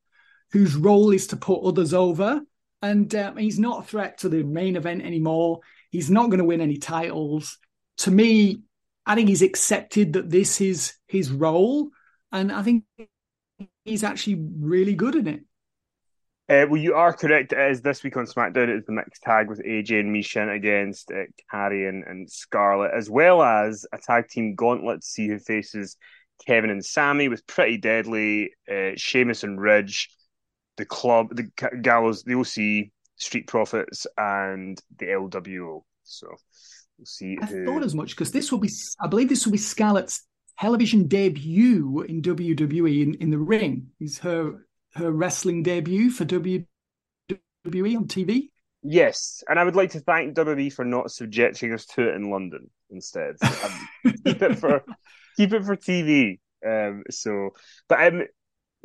[0.52, 2.40] whose role is to put others over.
[2.82, 5.60] And uh, he's not a threat to the main event anymore.
[5.90, 7.58] He's not going to win any titles.
[7.98, 8.62] To me,
[9.06, 11.90] I think he's accepted that this is his role,
[12.32, 12.84] and I think
[13.84, 15.40] he's actually really good in it.
[16.48, 17.52] Uh, well, you are correct.
[17.52, 18.68] It is this week on SmackDown.
[18.68, 23.10] It is the mixed tag with AJ and Michin against uh, Karrion and Scarlett, as
[23.10, 25.96] well as a tag team gauntlet to see who faces
[26.46, 30.08] Kevin and Sammy with Pretty Deadly, uh, Sheamus and Ridge,
[30.76, 31.50] the club, the
[31.82, 35.82] Gallows, the OC, Street Profits, and the LWO.
[36.04, 36.28] So
[36.98, 37.38] We'll see.
[37.40, 40.22] I thought as much because this will be, I believe, this will be Scarlett's
[40.58, 43.88] television debut in WWE in, in the ring.
[44.00, 46.66] Is her her wrestling debut for WWE
[47.96, 48.48] on TV?
[48.82, 52.30] Yes, and I would like to thank WWE for not subjecting us to it in
[52.30, 53.36] London instead.
[53.42, 54.84] Um, keep it for
[55.36, 56.38] keep it for TV.
[56.64, 57.50] Um, so,
[57.88, 58.22] but um,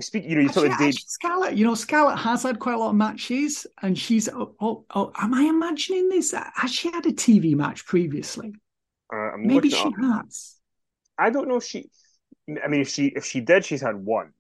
[0.02, 1.58] Speak, you know, you actually, about Scarlett.
[1.58, 4.28] You know, Scarlett has had quite a lot of matches, and she's.
[4.30, 6.34] Oh, oh, oh am I imagining this?
[6.56, 8.54] Has she had a TV match previously?
[9.14, 9.94] Uh, Maybe she up.
[10.00, 10.56] has.
[11.18, 11.90] I don't know if she.
[12.64, 14.32] I mean, if she if she did, she's had one.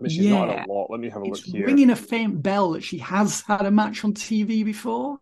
[0.00, 0.38] I mean, she's yeah.
[0.38, 0.90] not had a lot.
[0.90, 1.66] Let me have a it's look here.
[1.66, 5.18] Ringing a faint bell that she has had a match on TV before.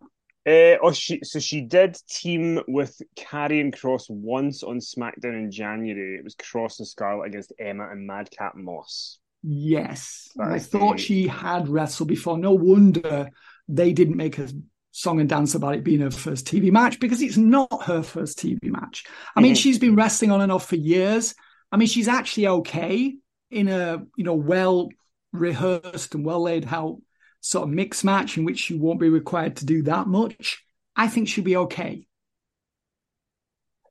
[0.47, 6.17] Uh, oh, she so she did team with Karrion Kross once on SmackDown in January.
[6.17, 9.19] It was Kross and Scarlett against Emma and Madcap Moss.
[9.43, 10.29] Yes.
[10.39, 12.37] I thought she had wrestled before.
[12.37, 13.29] No wonder
[13.67, 14.49] they didn't make a
[14.91, 18.39] song and dance about it being her first TV match because it's not her first
[18.39, 19.05] TV match.
[19.35, 19.59] I mean, mm-hmm.
[19.59, 21.35] she's been wrestling on and off for years.
[21.71, 23.15] I mean, she's actually okay
[23.51, 24.89] in a, you know, well
[25.31, 26.97] rehearsed and well laid out
[27.41, 30.63] sort of mixed match in which you won't be required to do that much.
[30.95, 32.05] I think she'll be okay.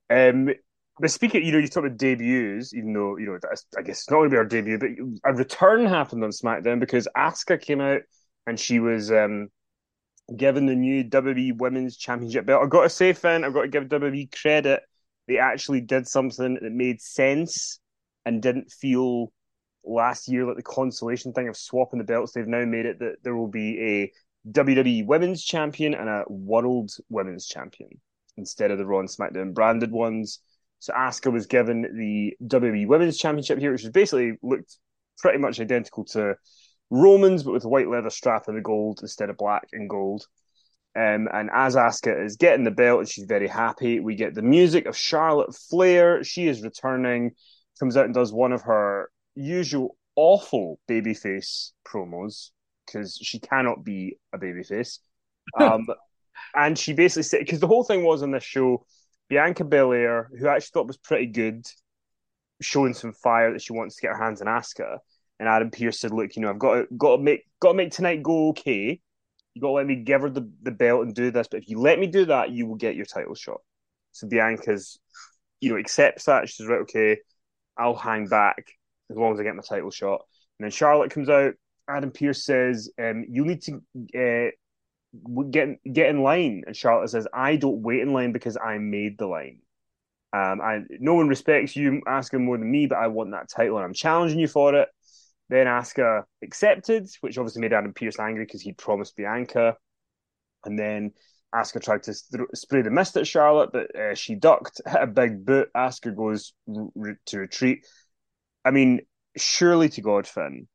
[0.09, 0.49] Um,
[0.99, 3.39] but speaking, you know, you talk about debuts, even though you know,
[3.77, 6.79] I guess it's not going to be our debut, but a return happened on SmackDown
[6.79, 8.01] because Asuka came out
[8.45, 9.49] and she was um,
[10.35, 12.63] given the new WWE Women's Championship belt.
[12.63, 14.81] I've got to say, Finn, I've got to give WWE credit.
[15.27, 17.79] They actually did something that made sense
[18.25, 19.31] and didn't feel
[19.85, 22.31] last year like the consolation thing of swapping the belts.
[22.31, 24.11] They've now made it that there will be a
[24.51, 27.89] WWE Women's Champion and a World Women's Champion
[28.37, 30.39] instead of the Raw and SmackDown branded ones.
[30.79, 34.77] So Asuka was given the WWE Women's Championship here, which was basically looked
[35.17, 36.35] pretty much identical to
[36.89, 40.25] Roman's, but with a white leather strap and the gold instead of black and gold.
[40.95, 44.41] Um, and as Asuka is getting the belt and she's very happy, we get the
[44.41, 46.23] music of Charlotte Flair.
[46.23, 47.31] She is returning,
[47.79, 52.49] comes out and does one of her usual awful babyface promos
[52.85, 54.99] because she cannot be a babyface.
[55.59, 55.87] Um,
[56.55, 58.85] and she basically said, because the whole thing was on this show,
[59.29, 61.65] Bianca Belair, who I actually thought was pretty good,
[62.61, 64.99] showing some fire that she wants to get her hands on Asuka.
[65.39, 67.77] And Adam Pearce said, "Look, you know, I've got to got to make got to
[67.77, 69.01] make tonight go okay.
[69.55, 71.47] You got to let me give her the, the belt and do this.
[71.49, 73.61] But if you let me do that, you will get your title shot."
[74.11, 74.99] So Bianca's,
[75.61, 76.47] you know, accepts that.
[76.47, 77.17] She says, "Right, okay,
[77.75, 78.67] I'll hang back
[79.09, 80.21] as long as I get my title shot."
[80.59, 81.53] And then Charlotte comes out.
[81.89, 83.81] Adam Pearce says, um, "You need to
[84.17, 84.51] uh,
[85.49, 86.63] get get in line.
[86.65, 89.59] And Charlotte says, I don't wait in line because I made the line.
[90.31, 93.77] Um, I no one respects you Asuka more than me, but I want that title
[93.77, 94.89] and I'm challenging you for it.
[95.49, 99.75] Then Asuka accepted, which obviously made Adam Pearce angry because he promised Bianca.
[100.65, 101.13] And then
[101.55, 105.07] Asuka tried to th- spray the mist at Charlotte, but uh, she ducked, hit a
[105.07, 105.69] big boot.
[105.75, 107.87] Asuka goes to retreat.
[108.65, 109.01] I mean,
[109.37, 110.67] surely to God, Finn,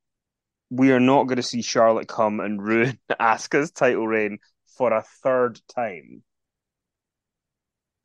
[0.70, 4.38] we are not going to see Charlotte come and ruin Asuka's title reign
[4.76, 6.22] for a third time.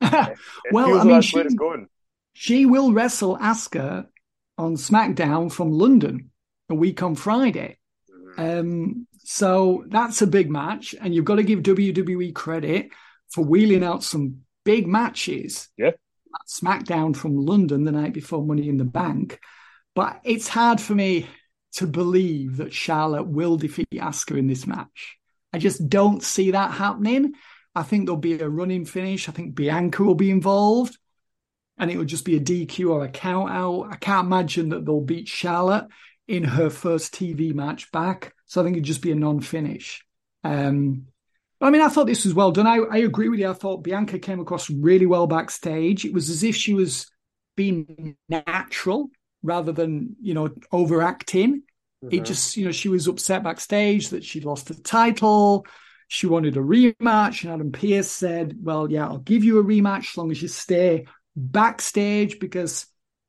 [0.02, 1.44] it, it well, I mean, she,
[2.32, 4.06] she will wrestle Asuka
[4.56, 6.30] on SmackDown from London
[6.68, 7.78] a week on Friday.
[8.10, 8.60] Mm-hmm.
[8.60, 12.90] Um, so that's a big match, and you've got to give WWE credit
[13.30, 15.68] for wheeling out some big matches.
[15.76, 15.92] Yeah.
[16.48, 19.40] SmackDown from London the night before Money in the Bank.
[20.00, 21.26] But it's hard for me
[21.74, 25.18] to believe that Charlotte will defeat Asuka in this match.
[25.52, 27.34] I just don't see that happening.
[27.74, 29.28] I think there'll be a running finish.
[29.28, 30.96] I think Bianca will be involved
[31.76, 33.88] and it will just be a DQ or a count out.
[33.92, 35.88] I can't imagine that they'll beat Charlotte
[36.26, 38.32] in her first TV match back.
[38.46, 40.02] So I think it'd just be a non finish.
[40.42, 41.08] Um,
[41.60, 42.66] I mean, I thought this was well done.
[42.66, 43.50] I, I agree with you.
[43.50, 46.06] I thought Bianca came across really well backstage.
[46.06, 47.06] It was as if she was
[47.54, 49.10] being natural
[49.42, 51.62] rather than, you know, overacting.
[52.04, 52.14] Mm-hmm.
[52.14, 55.66] It just, you know, she was upset backstage that she lost the title.
[56.08, 57.44] She wanted a rematch.
[57.44, 60.48] And Adam Pearce said, Well, yeah, I'll give you a rematch as long as you
[60.48, 62.86] stay backstage because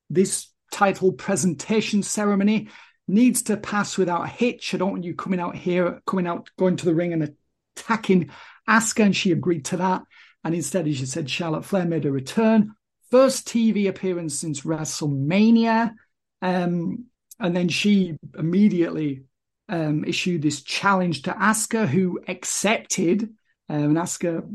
[0.10, 2.70] this title presentation ceremony
[3.08, 4.74] needs to pass without a hitch.
[4.74, 7.36] I don't want you coming out here, coming out, going to the ring and
[7.76, 8.30] attacking
[8.68, 10.04] Asuka, and she agreed to that.
[10.44, 12.74] And instead, as you said, Charlotte Flair made a return.
[13.12, 15.94] First TV appearance since WrestleMania.
[16.42, 17.06] Um,
[17.40, 19.24] and then she immediately
[19.70, 23.24] um, issued this challenge to Asuka, who accepted.
[23.70, 24.50] Um, and Asuka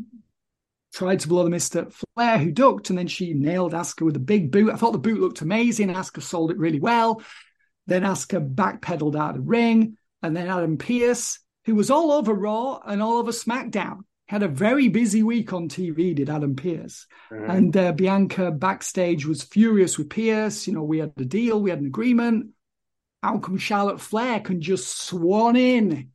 [0.95, 4.17] tried to blow the mist at Flair, who ducked, and then she nailed Asuka with
[4.17, 4.73] a big boot.
[4.73, 5.89] I thought the boot looked amazing.
[5.89, 7.23] Asuka sold it really well.
[7.87, 12.33] Then Asuka backpedaled out of the ring, and then Adam Pearce who was all over
[12.33, 14.05] Raw and all over SmackDown.
[14.29, 17.07] Had a very busy week on TV, did Adam Pearce.
[17.31, 17.51] Mm-hmm.
[17.51, 20.67] And uh, Bianca backstage was furious with Pearce.
[20.67, 22.49] You know, we had the deal, we had an agreement.
[23.23, 26.11] How come Charlotte Flair can just swan in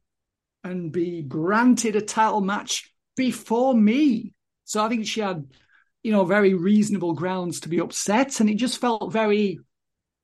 [0.63, 4.33] and be granted a title match before me?
[4.65, 5.45] So I think she had,
[6.03, 8.39] you know, very reasonable grounds to be upset.
[8.39, 9.59] And it just felt very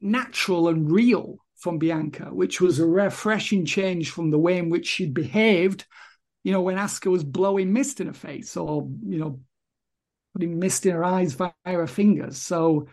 [0.02, 4.88] natural and real from Bianca, which was a refreshing change from the way in which
[4.88, 5.86] she'd behaved,
[6.44, 9.40] you know, when Asuka was blowing mist in her face or, you know,
[10.34, 12.38] putting mist in her eyes via her fingers.
[12.38, 12.88] So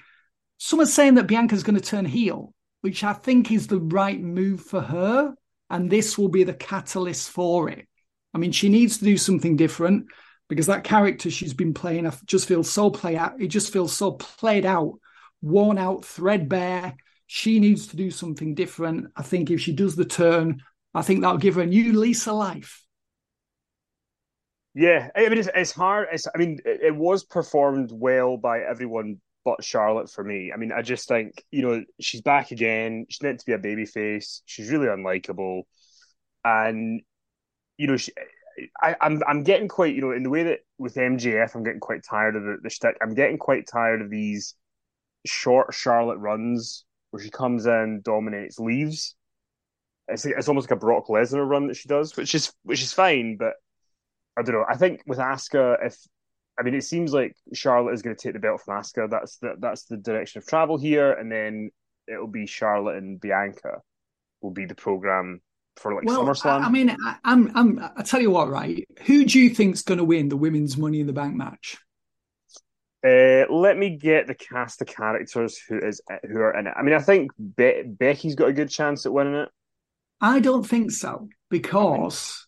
[0.58, 4.60] someone's saying that Bianca's going to turn heel, which I think is the right move
[4.62, 5.34] for her.
[5.70, 7.86] And this will be the catalyst for it.
[8.32, 10.06] I mean, she needs to do something different
[10.48, 13.40] because that character she's been playing I just feels so play out.
[13.40, 14.98] It just feels so played out,
[15.40, 16.94] worn out, threadbare
[17.26, 19.10] she needs to do something different.
[19.16, 20.62] I think if she does the turn,
[20.94, 22.83] I think that'll give her a new lease of life.
[24.74, 26.08] Yeah, I mean, it's, it's hard.
[26.12, 30.52] It's, I mean, it, it was performed well by everyone but Charlotte for me.
[30.52, 33.06] I mean, I just think you know she's back again.
[33.08, 34.42] She's meant to be a baby face.
[34.46, 35.62] She's really unlikable,
[36.44, 37.02] and
[37.78, 38.12] you know she.
[38.82, 41.80] I, I'm I'm getting quite you know in the way that with MJF I'm getting
[41.80, 42.96] quite tired of the, the shtick.
[43.02, 44.54] I'm getting quite tired of these
[45.26, 49.16] short Charlotte runs where she comes in, dominates, leaves.
[50.08, 52.92] It's it's almost like a Brock Lesnar run that she does, which is which is
[52.92, 53.54] fine, but
[54.36, 54.64] I don't know.
[54.68, 55.96] I think with Asuka, if
[56.58, 59.10] I mean, it seems like Charlotte is going to take the belt from Asuka.
[59.10, 61.70] That's the that's the direction of travel here, and then
[62.08, 63.80] it'll be Charlotte and Bianca
[64.40, 65.40] will be the program
[65.76, 66.62] for like well, SummerSlam.
[66.62, 68.86] I, I mean, I, I'm I'm I tell you what, right?
[69.06, 71.78] Who do you think's going to win the women's Money in the Bank match?
[73.04, 76.74] Uh, let me get the cast of characters who is who are in it.
[76.76, 79.48] I mean, I think Be- Becky's got a good chance at winning it.
[80.20, 82.43] I don't think so because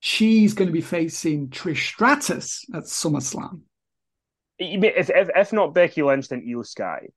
[0.00, 3.60] she's going to be facing Trish Stratus at SummerSlam.
[4.58, 7.08] If if, if not Becky Lynch, then Iyo Sky.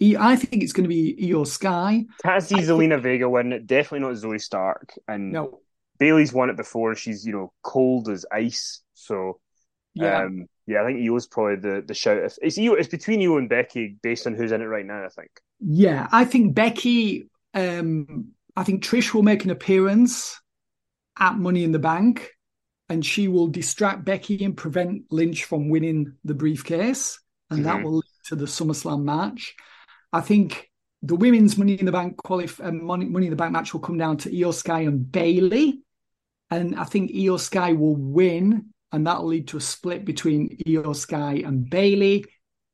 [0.00, 2.04] I think it's going to be Iyo Sky.
[2.22, 3.02] Can't see Zelina think...
[3.02, 3.66] Vega win it.
[3.66, 4.92] Definitely not Zoey Stark.
[5.06, 5.60] And no.
[5.98, 6.94] Bayley's won it before.
[6.94, 8.82] She's you know cold as ice.
[8.94, 9.38] So
[9.94, 10.24] yeah.
[10.24, 12.18] Um, yeah, I think Iyo's probably the the shout.
[12.18, 15.04] It's Iyo, it's between you and Becky based on who's in it right now.
[15.04, 15.30] I think.
[15.60, 17.28] Yeah, I think Becky.
[17.54, 20.40] Um, I think Trish will make an appearance
[21.18, 22.30] at Money in the Bank,
[22.88, 27.18] and she will distract Becky and prevent Lynch from winning the briefcase,
[27.50, 27.68] and mm-hmm.
[27.68, 29.54] that will lead to the SummerSlam match.
[30.12, 30.70] I think
[31.02, 33.80] the women's Money in the Bank qualif- um, Money, Money in the Bank match will
[33.80, 35.82] come down to Iyo Sky and Bayley,
[36.50, 40.94] and I think Iyo Sky will win and that'll lead to a split between Iyo
[40.94, 42.24] Sky and Bayley.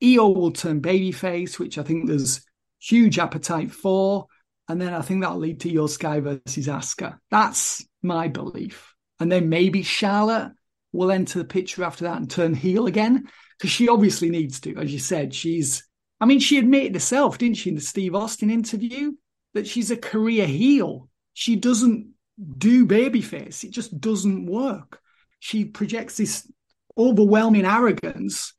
[0.03, 2.43] Iyo will turn babyface, which I think there's
[2.79, 4.27] huge appetite for.
[4.69, 7.17] And then I think that'll lead to Iyo Sky versus Asuka.
[7.31, 8.95] That's my belief.
[9.19, 10.53] And then maybe Charlotte
[10.93, 13.29] will enter the picture after that and turn heel again.
[13.59, 15.85] Because she obviously needs to, as you said, she's
[16.21, 19.13] I mean, she admitted herself, didn't she, in the Steve Austin interview,
[19.55, 21.09] that she's a career heel.
[21.33, 22.13] she doesn't
[22.59, 23.65] do babyface.
[23.65, 25.01] It just doesn't work.
[25.39, 26.51] She projects this
[26.99, 28.53] overwhelming arrogance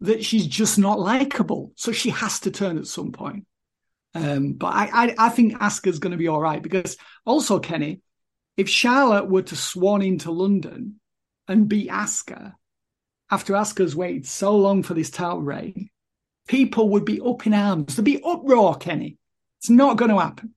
[0.00, 1.72] that she's just not likable.
[1.76, 3.46] So she has to turn at some point.
[4.14, 8.00] Um, but I, I, I think Asuka's going to be all right because also, Kenny,
[8.56, 11.00] if Charlotte were to swan into London
[11.48, 12.54] and beat Asuka
[13.30, 15.90] after Asuka's waited so long for this title reign,
[16.46, 17.96] people would be up in arms.
[17.96, 19.18] There'd be uproar, Kenny.
[19.58, 20.54] It's not going to happen.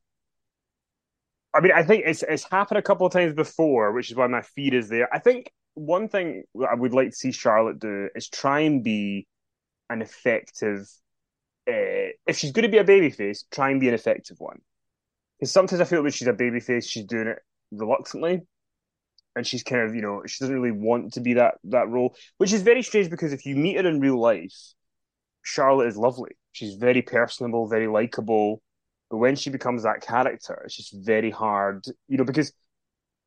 [1.54, 4.28] I mean, I think it's it's happened a couple of times before, which is why
[4.28, 5.12] my feed is there.
[5.14, 9.28] I think one thing I would like to see Charlotte do is try and be
[9.90, 10.88] an effective.
[11.68, 14.60] Uh, if she's going to be a babyface, try and be an effective one.
[15.40, 17.40] Because sometimes I feel that she's a babyface, she's doing it
[17.72, 18.42] reluctantly,
[19.36, 22.16] and she's kind of you know she doesn't really want to be that that role,
[22.38, 24.56] which is very strange because if you meet her in real life,
[25.44, 26.32] Charlotte is lovely.
[26.52, 28.62] She's very personable, very likable.
[29.10, 32.52] But when she becomes that character, it's just very hard, you know, because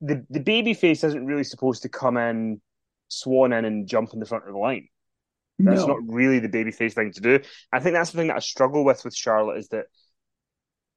[0.01, 2.61] the the baby face isn't really supposed to come in,
[3.09, 4.88] swan in, and jump in the front of the line.
[5.59, 5.95] That's no.
[5.95, 7.41] not really the baby face thing to do.
[7.72, 9.86] I think that's the thing that I struggle with with Charlotte is that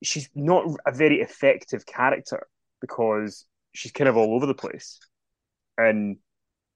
[0.01, 2.47] she's not a very effective character
[2.83, 4.99] because she's kind of all over the place.
[5.77, 6.17] And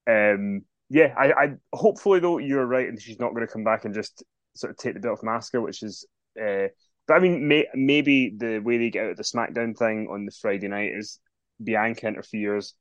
[0.10, 3.84] um, yeah, I, I hopefully though you're right, and she's not going to come back
[3.84, 4.24] and just
[4.56, 6.08] sort of take the belt off Asuka, which is.
[6.42, 6.68] Uh,
[7.08, 10.26] but I mean, may, maybe the way they get out of the SmackDown thing on
[10.26, 11.20] the Friday night is
[11.62, 12.74] Bianca interferes,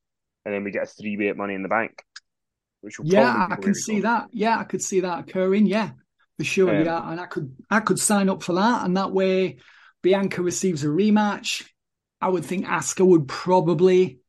[0.45, 2.01] and then we get a three way at Money in the Bank.
[2.81, 4.29] Which will yeah, I can see that.
[4.31, 5.67] Yeah, I could see that occurring.
[5.67, 5.91] Yeah,
[6.39, 6.77] for sure.
[6.77, 9.57] Um, yeah, and I could I could sign up for that, and that way
[10.03, 11.65] Bianca receives a rematch.
[12.21, 14.21] I would think Asuka would probably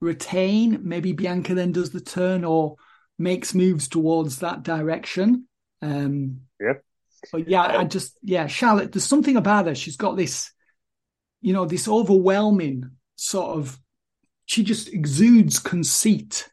[0.00, 0.80] retain.
[0.82, 2.76] Maybe Bianca then does the turn or
[3.18, 5.46] makes moves towards that direction.
[5.80, 6.74] Um, yeah.
[7.30, 8.92] But yeah, I just yeah, Charlotte.
[8.92, 9.74] There's something about her.
[9.74, 10.50] She's got this,
[11.40, 13.78] you know, this overwhelming sort of.
[14.46, 16.48] She just exudes conceit.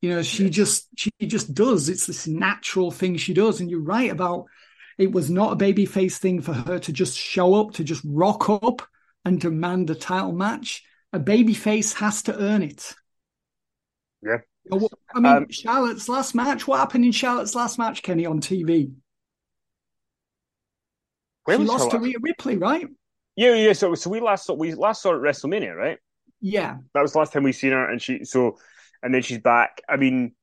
[0.00, 1.90] You know, she just she just does.
[1.90, 3.60] It's this natural thing she does.
[3.60, 4.46] And you're right about
[4.96, 8.02] it was not a baby face thing for her to just show up, to just
[8.06, 8.82] rock up
[9.24, 10.82] and demand a title match.
[11.12, 12.94] A baby face has to earn it.
[14.22, 14.38] Yeah.
[14.72, 16.66] I mean, um, Charlotte's last match.
[16.66, 18.92] What happened in Charlotte's last match, Kenny, on TV?
[21.44, 22.86] Where she lost to Rhea Ripley, right?
[23.36, 23.74] Yeah, yeah.
[23.74, 25.98] So, so we last saw we last saw her at WrestleMania, right?
[26.40, 28.58] Yeah, that was the last time we seen her, and she so,
[29.02, 29.82] and then she's back.
[29.88, 30.34] I mean,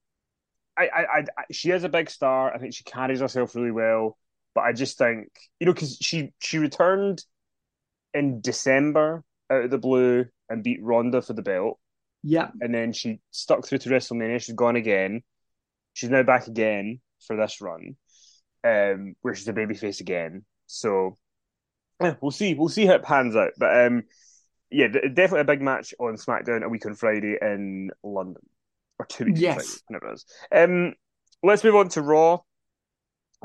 [0.78, 2.54] I, I, I, she is a big star.
[2.54, 4.18] I think she carries herself really well,
[4.54, 5.30] but I just think
[5.60, 7.24] you know because she she returned
[8.14, 11.80] in December out of the blue and beat Ronda for the belt.
[12.24, 14.42] Yeah, and then she stuck through to WrestleMania.
[14.42, 15.24] She's gone again.
[15.94, 17.96] She's now back again for this run,
[18.64, 20.46] um, where she's a babyface again.
[20.68, 21.18] So
[22.00, 22.54] yeah, we'll see.
[22.54, 23.54] We'll see how it pans out.
[23.58, 24.04] But um,
[24.70, 28.44] yeah, definitely a big match on SmackDown a week on Friday in London,
[29.00, 29.40] or two weeks.
[29.40, 30.26] Yes, Friday, whenever it is.
[30.52, 30.94] Um,
[31.44, 32.40] let's move on to Raw.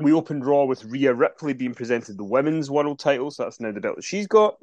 [0.01, 3.73] We opened Raw with Rhea Ripley being presented the women's world title, so that's now
[3.73, 4.57] the belt that she's got.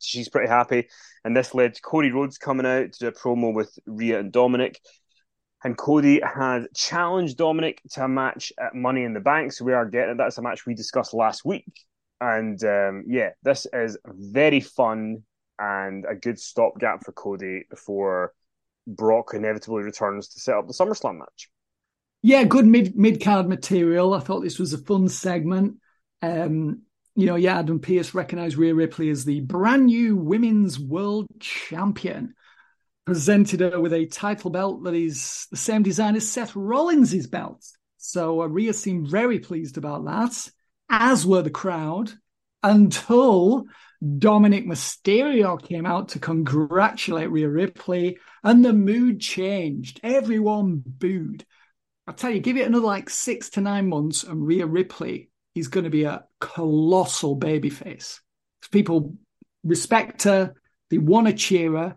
[0.00, 0.88] She's pretty happy,
[1.24, 4.32] and this led to Cody Rhodes coming out to do a promo with Rhea and
[4.32, 4.76] Dominik.
[5.64, 9.52] and Cody has challenged Dominik to a match at Money in the Bank.
[9.52, 11.72] So we are getting that's a match we discussed last week.
[12.20, 15.24] And um, yeah, this is very fun
[15.58, 18.32] and a good stopgap for Cody before
[18.86, 21.50] Brock inevitably returns to set up the SummerSlam match.
[22.22, 24.14] Yeah, good mid mid card material.
[24.14, 25.76] I thought this was a fun segment.
[26.20, 26.82] Um,
[27.14, 32.34] you know, yeah, Adam Pearce recognized Rhea Ripley as the brand new women's world champion
[33.06, 37.64] presented her with a title belt that is the same design as Seth Rollins' belt.
[37.96, 40.50] So uh, Rhea seemed very pleased about that,
[40.90, 42.12] as were the crowd,
[42.62, 43.64] until
[44.02, 50.00] Dominik Mysterio came out to congratulate Rhea Ripley, and the mood changed.
[50.02, 51.44] Everyone booed.
[52.08, 55.68] I tell you, give it another like six to nine months, and Rhea Ripley is
[55.68, 58.20] going to be a colossal babyface.
[58.70, 59.14] People
[59.64, 60.54] respect her,
[60.90, 61.96] they want to cheer her,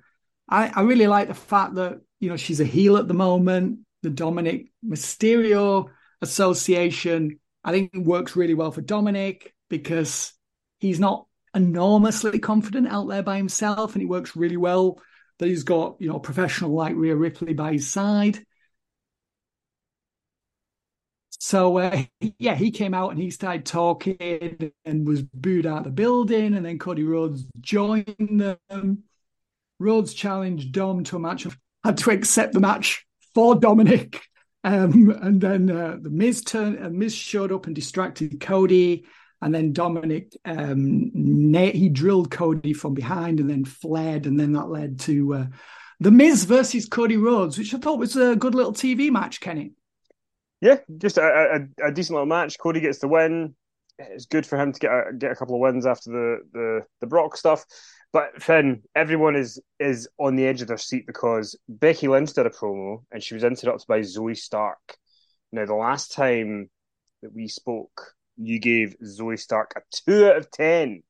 [0.51, 3.79] I, I really like the fact that you know she's a heel at the moment.
[4.03, 5.89] The Dominik Mysterio
[6.21, 10.33] association, I think, works really well for Dominik because
[10.79, 14.99] he's not enormously confident out there by himself, and it works really well
[15.39, 18.45] that he's got you know a professional like Rhea Ripley by his side.
[21.43, 22.03] So uh,
[22.37, 26.53] yeah, he came out and he started talking and was booed out of the building,
[26.53, 29.03] and then Cody Rhodes joined them.
[29.79, 31.47] Rhodes challenged Dom to a match,
[31.83, 34.19] had to accept the match for Dominik.
[34.63, 39.05] Um, and then uh, the Miz turned, uh, Miz showed up and distracted Cody.
[39.41, 41.11] And then Dominik, um,
[41.55, 44.27] he drilled Cody from behind and then fled.
[44.27, 45.45] And then that led to uh,
[45.99, 49.71] The Miz versus Cody Rhodes, which I thought was a good little TV match, Kenny.
[50.61, 52.59] Yeah, just a, a, a decent little match.
[52.59, 53.55] Cody gets the win.
[53.97, 56.81] It's good for him to get a, get a couple of wins after the, the,
[57.01, 57.65] the Brock stuff.
[58.13, 62.45] But Fin, everyone is is on the edge of their seat because Becky Lynch did
[62.45, 64.97] a promo and she was interrupted by Zoey Stark.
[65.51, 66.69] Now, the last time
[67.21, 71.03] that we spoke, you gave Zoey Stark a two out of ten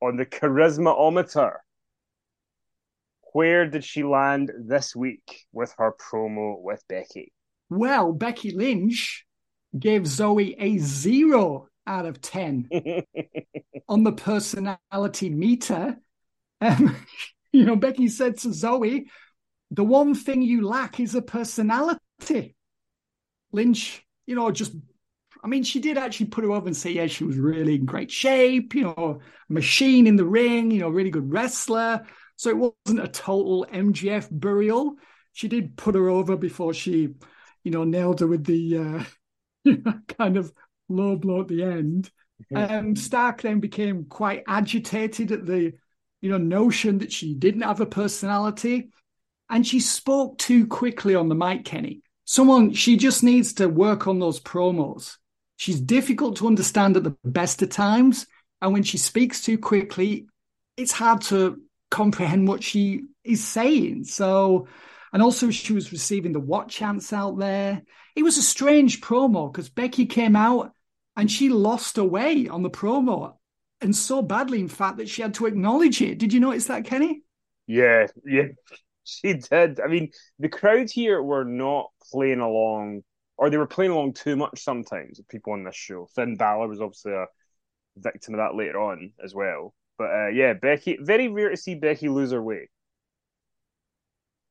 [0.00, 1.56] on the charismaometer.
[3.32, 7.32] Where did she land this week with her promo with Becky?
[7.70, 9.24] Well, Becky Lynch
[9.78, 12.68] gave Zoey a zero out of 10
[13.88, 15.98] on the personality meter.
[16.60, 16.96] Um,
[17.52, 19.06] you know, Becky said to Zoey,
[19.70, 22.56] the one thing you lack is a personality.
[23.52, 24.74] Lynch, you know, just,
[25.42, 27.84] I mean, she did actually put her over and say, yeah, she was really in
[27.84, 32.06] great shape, you know, machine in the ring, you know, really good wrestler.
[32.36, 34.96] So it wasn't a total MJF burial.
[35.32, 37.14] She did put her over before she,
[37.68, 39.04] you know, nailed her with the uh,
[39.64, 40.50] you know, kind of
[40.88, 42.10] low blow at the end.
[42.50, 42.74] Mm-hmm.
[42.74, 45.74] Um, Stark then became quite agitated at the,
[46.22, 48.88] you know, notion that she didn't have a personality,
[49.50, 52.00] and she spoke too quickly on the mic, Kenny.
[52.24, 55.18] Someone she just needs to work on those promos.
[55.58, 58.26] She's difficult to understand at the best of times,
[58.62, 60.26] and when she speaks too quickly,
[60.78, 61.60] it's hard to
[61.90, 64.04] comprehend what she is saying.
[64.04, 64.68] So,
[65.12, 67.82] and also she was receiving the what chants out there.
[68.16, 70.72] It was a strange promo because Becky came out
[71.16, 73.34] and she lost her way on the promo,
[73.80, 76.18] and so badly, in fact, that she had to acknowledge it.
[76.18, 77.22] Did you notice that, Kenny?
[77.66, 78.48] Yeah, yeah,
[79.04, 79.80] she did.
[79.80, 83.02] I mean, the crowd here were not playing along,
[83.36, 85.20] or they were playing along too much sometimes.
[85.28, 87.26] People on this show, Finn Balor was obviously a
[87.96, 89.74] victim of that later on as well.
[89.98, 92.68] But uh, yeah, Becky, very rare to see Becky lose her way.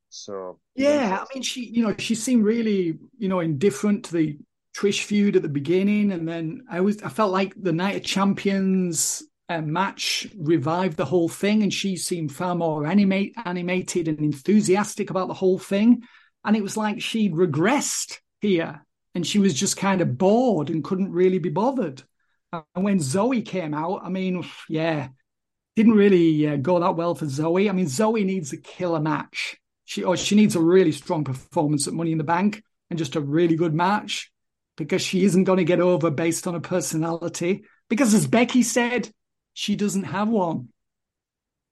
[0.10, 4.38] So yeah, I mean, she you know she seemed really you know indifferent to the
[4.76, 8.04] Trish feud at the beginning, and then I was I felt like the Night of
[8.04, 14.20] Champions uh, match revived the whole thing, and she seemed far more animate, animated and
[14.20, 16.04] enthusiastic about the whole thing,
[16.46, 18.86] and it was like she'd regressed here,
[19.16, 22.04] and she was just kind of bored and couldn't really be bothered.
[22.54, 25.10] And when Zoey came out, I mean, yeah,
[25.76, 27.70] didn't really uh, go that well for Zoey.
[27.70, 29.58] I mean, Zoey needs a killer match.
[29.88, 33.16] She or she needs a really strong performance at Money in the Bank and just
[33.16, 34.30] a really good match
[34.76, 37.64] because she isn't going to get over based on her personality.
[37.90, 39.10] Because as Becky said,
[39.54, 40.68] she doesn't have one.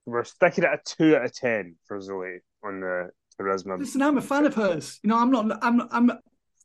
[0.06, 3.78] We're sticking at a two out of ten for Zoey on the charisma.
[3.78, 4.98] Listen, I'm a fan of hers.
[5.02, 5.58] You know, I'm not.
[5.62, 5.82] I'm.
[5.90, 6.12] I'm.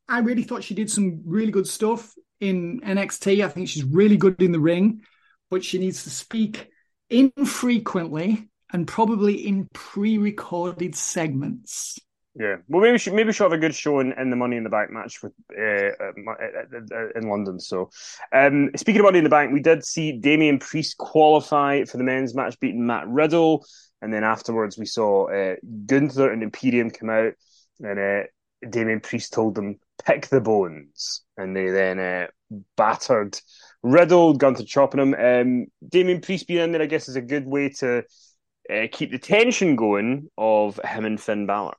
[0.08, 3.44] I really thought she did some really good stuff in NXT.
[3.44, 5.02] I think she's really good in the ring,
[5.50, 6.70] but she needs to speak
[7.10, 12.00] infrequently and probably in pre-recorded segments.
[12.34, 14.64] Yeah, well, maybe she, maybe she'll have a good show in, in the Money in
[14.64, 17.60] the Bank match with uh, in London.
[17.60, 17.90] So,
[18.32, 22.06] um, speaking of Money in the Bank, we did see Damian Priest qualify for the
[22.06, 23.66] men's match, beating Matt Riddle,
[24.02, 25.56] and then afterwards we saw uh,
[25.86, 27.34] Gunther and Imperium come out,
[27.82, 28.24] and uh,
[28.70, 32.28] Damian Priest told them pick the bones, and they then uh,
[32.78, 33.38] battered
[33.84, 35.14] Riddle, Gunther chopping him.
[35.14, 38.04] Um, Damian Priest being in there, I guess, is a good way to
[38.72, 41.76] uh, keep the tension going of him and Finn Balor.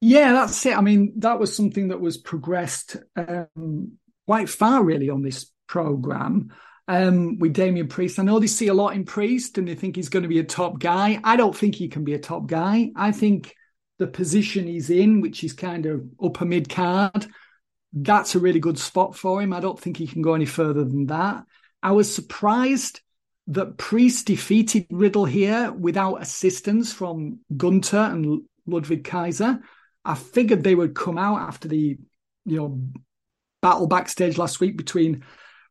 [0.00, 0.76] Yeah, that's it.
[0.76, 6.52] I mean, that was something that was progressed um, quite far, really, on this program
[6.88, 8.18] um, with Damian Priest.
[8.18, 10.38] I know they see a lot in Priest and they think he's going to be
[10.38, 11.20] a top guy.
[11.22, 12.90] I don't think he can be a top guy.
[12.96, 13.54] I think
[13.98, 17.26] the position he's in, which is kind of upper mid card,
[17.92, 19.52] that's a really good spot for him.
[19.52, 21.44] I don't think he can go any further than that.
[21.82, 23.00] I was surprised
[23.48, 29.60] that Priest defeated Riddle here without assistance from Gunther and Ludwig Kaiser.
[30.04, 31.98] I figured they would come out after the,
[32.44, 32.80] you know,
[33.60, 35.24] battle backstage last week between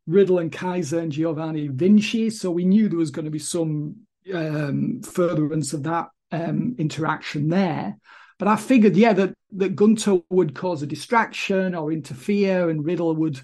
[0.06, 2.30] Riddle and Kaiser and Giovanni Vinci.
[2.30, 3.96] So we knew there was going to be some
[4.34, 7.96] um, furtherance of that um, interaction there.
[8.38, 13.14] But I figured, yeah, that that Gunther would cause a distraction or interfere, and Riddle
[13.16, 13.40] would,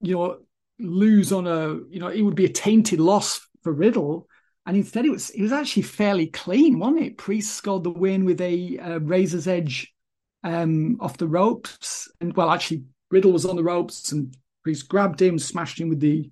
[0.00, 0.38] you know,
[0.78, 4.28] lose on a, you know, it would be a tainted loss for Riddle.
[4.64, 7.18] And instead, it was it was actually fairly clean, wasn't it?
[7.18, 9.92] Priest scored the win with a uh, razor's edge
[10.44, 15.20] um, off the ropes, and well, actually, Riddle was on the ropes, and Priest grabbed
[15.20, 16.30] him, smashed him with the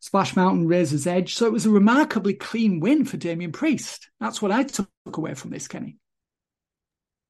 [0.00, 1.34] Splash Mountain razor's edge.
[1.34, 4.08] So it was a remarkably clean win for Damian Priest.
[4.20, 5.96] That's what I took away from this, Kenny.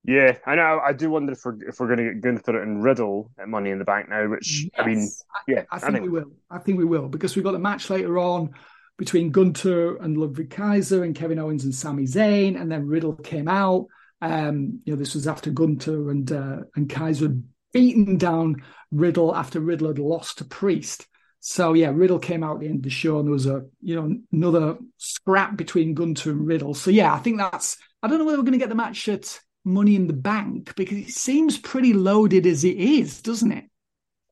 [0.07, 0.81] Yeah, I know.
[0.85, 3.71] I do wonder if we're if we're going to get Gunther and Riddle at Money
[3.71, 4.29] in the Bank now.
[4.29, 4.71] Which yes.
[4.79, 5.09] I mean,
[5.49, 6.33] yeah, I, I, think I, think we will.
[6.51, 8.51] I think we will because we've got the match later on
[8.99, 13.49] between Gunther and Ludwig Kaiser and Kevin Owens and Sami Zayn, and then Riddle came
[13.49, 13.87] out.
[14.21, 17.35] Um, you know, this was after Gunther and uh, and Kaiser
[17.73, 21.07] beaten down Riddle after Riddle had lost to Priest.
[21.41, 23.65] So yeah, Riddle came out at the end of the show, and there was a
[23.81, 26.75] you know another scrap between Gunther and Riddle.
[26.75, 27.79] So yeah, I think that's.
[28.03, 30.75] I don't know whether we're going to get the match at Money in the Bank
[30.77, 33.65] because it seems pretty loaded as it is, doesn't it?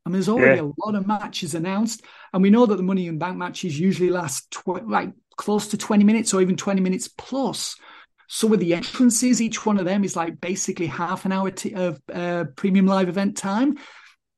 [0.04, 0.68] I mean, there's already yeah.
[0.68, 2.02] a lot of matches announced,
[2.32, 5.68] and we know that the Money in the Bank matches usually last tw- like close
[5.68, 7.76] to 20 minutes or even 20 minutes plus.
[8.28, 11.74] So with the entrances, each one of them is like basically half an hour t-
[11.74, 13.78] of uh, premium live event time.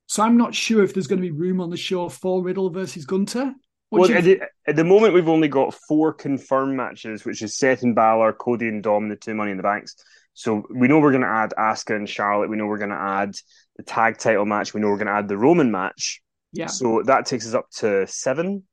[0.07, 2.71] So I'm not sure if there's going to be room on the show for Riddle
[2.71, 3.55] versus Gunther.
[3.91, 7.57] What well, at the, at the, moment, we've only got four confirmed matches, which is
[7.57, 9.95] Seth and Balor, Cody and Dom, the two Money in the Banks.
[10.35, 12.51] So we know we're going to add Asuka and Charlotte.
[12.51, 13.35] We know we're going to add
[13.77, 14.75] the tag title match.
[14.75, 16.21] We know we're going to add the Roman match.
[16.53, 16.67] Yeah.
[16.67, 18.65] So that takes us up to seven.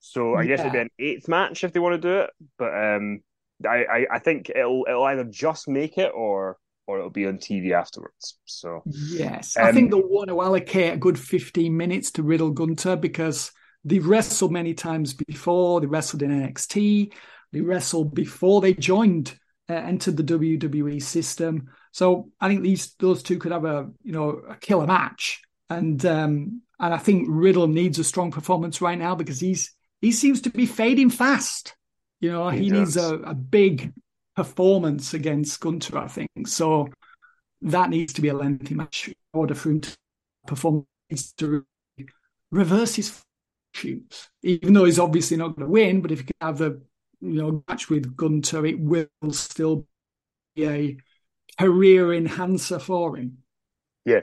[0.00, 0.48] So I yeah.
[0.48, 2.30] guess it'd be an eighth match if they want to do it.
[2.58, 3.20] But um,
[3.66, 7.38] I, I, I think it'll it'll either just make it or or it'll be on
[7.38, 8.38] TV afterwards.
[8.44, 12.50] So yes, um, I think they'll want to allocate a good fifteen minutes to Riddle
[12.50, 13.52] Gunther because
[13.84, 15.80] they've wrestled many times before.
[15.80, 17.12] They wrestled in NXT.
[17.52, 19.38] They wrestled before they joined
[19.70, 21.70] uh, entered the WWE system.
[21.92, 25.42] So I think these those two could have a you know a killer match.
[25.68, 30.10] And um, and I think Riddle needs a strong performance right now because he's he
[30.10, 31.76] seems to be fading fast.
[32.20, 33.92] You know, he, he needs a, a big
[34.34, 36.48] performance against Gunther, I think.
[36.48, 36.88] So
[37.62, 39.96] that needs to be a lengthy match in order for him to
[40.46, 40.86] perform
[41.36, 41.64] to
[42.50, 43.22] reverse his
[43.72, 44.28] shoots.
[44.42, 46.78] Even though he's obviously not going to win, but if he can have a
[47.20, 49.86] you know match with Gunther, it will still
[50.54, 50.96] be a
[51.58, 53.38] career enhancer for him.
[54.04, 54.20] Yeah,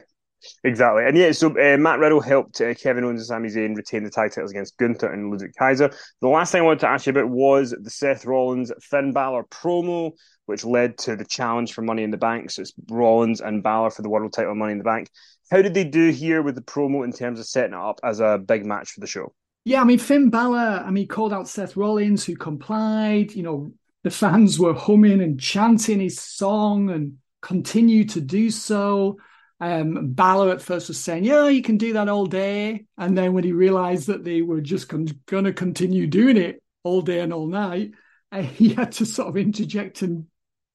[0.64, 1.04] Exactly.
[1.06, 4.10] And yeah, so uh, Matt Riddle helped uh, Kevin Owens and Sami Zayn retain the
[4.10, 5.92] tag titles against Gunther and Ludwig Kaiser.
[6.22, 9.46] The last thing I wanted to ask you about was the Seth Rollins Finn Balor
[9.46, 10.12] promo,
[10.46, 12.52] which led to the challenge for Money in the Bank.
[12.52, 15.10] So it's Rollins and Balor for the world title Money in the Bank.
[15.50, 18.20] How did they do here with the promo in terms of setting it up as
[18.20, 19.34] a big match for the show?
[19.68, 23.36] Yeah, I mean, Finn Balor, I mean, called out Seth Rollins, who complied.
[23.36, 23.74] You know,
[24.06, 29.18] the fans were humming and chanting his song and continue to do so.
[29.60, 33.34] Um, Balor at first was saying, "Yeah, you can do that all day," and then
[33.34, 37.20] when he realized that they were just con- going to continue doing it all day
[37.20, 37.92] and all night,
[38.32, 40.28] uh, he had to sort of interject and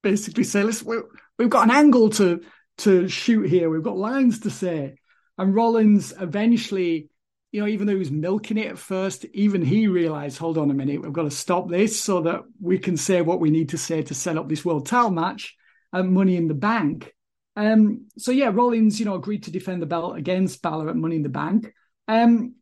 [0.03, 0.97] basically say, "Listen, we
[1.39, 2.41] we've got an angle to
[2.79, 3.71] to shoot here.
[3.71, 4.97] We've got lines to say."
[5.39, 7.09] And Rollins eventually,
[7.53, 10.71] you know, even though he was milking it at first, even he realized, "Hold on
[10.71, 13.69] a minute, we've got to stop this so that we can say what we need
[13.69, 15.55] to say to set up this world title match
[15.93, 17.13] and Money in the Bank."
[17.55, 21.17] Um, so yeah, Rollins, you know, agreed to defend the belt against Balor at Money
[21.17, 21.71] in the Bank.
[22.07, 22.55] Um,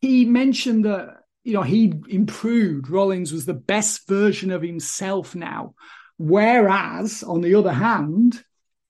[0.00, 2.88] he mentioned that you know he improved.
[2.88, 5.74] Rollins was the best version of himself now,
[6.16, 8.42] whereas on the other hand,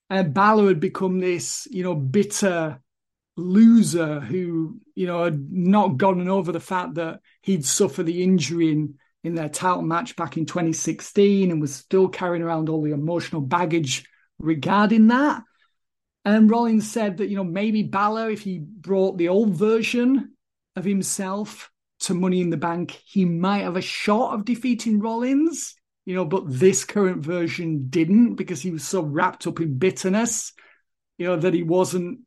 [0.08, 2.80] uh, Balor had become this you know bitter
[3.36, 8.70] loser who you know had not gotten over the fact that he'd suffered the injury
[8.70, 12.90] in in their title match back in 2016 and was still carrying around all the
[12.90, 14.04] emotional baggage
[14.38, 15.42] regarding that.
[16.24, 20.34] And Rollins said that, you know, maybe Balor, if he brought the old version
[20.76, 21.70] of himself
[22.00, 25.74] to Money in the Bank, he might have a shot of defeating Rollins,
[26.04, 30.52] you know, but this current version didn't because he was so wrapped up in bitterness,
[31.18, 32.20] you know, that he wasn't,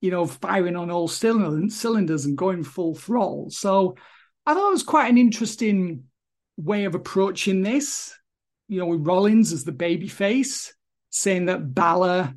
[0.00, 3.50] you know, firing on all cylinders and going full throttle.
[3.50, 3.96] So
[4.46, 6.04] I thought it was quite an interesting
[6.56, 8.14] way of approaching this,
[8.68, 10.74] you know, with Rollins as the baby face
[11.10, 12.34] saying that Balor,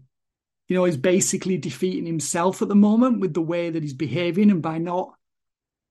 [0.67, 4.49] you know, is basically defeating himself at the moment with the way that he's behaving
[4.49, 5.13] and by not,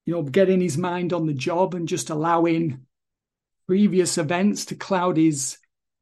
[0.07, 2.87] you know, getting his mind on the job and just allowing
[3.67, 5.59] previous events to cloud his,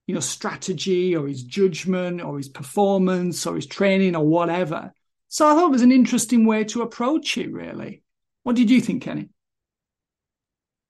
[0.07, 4.93] you know, strategy or his judgment or his performance or his training or whatever.
[5.29, 8.03] So I thought it was an interesting way to approach it, really.
[8.43, 9.29] What did you think, Kenny?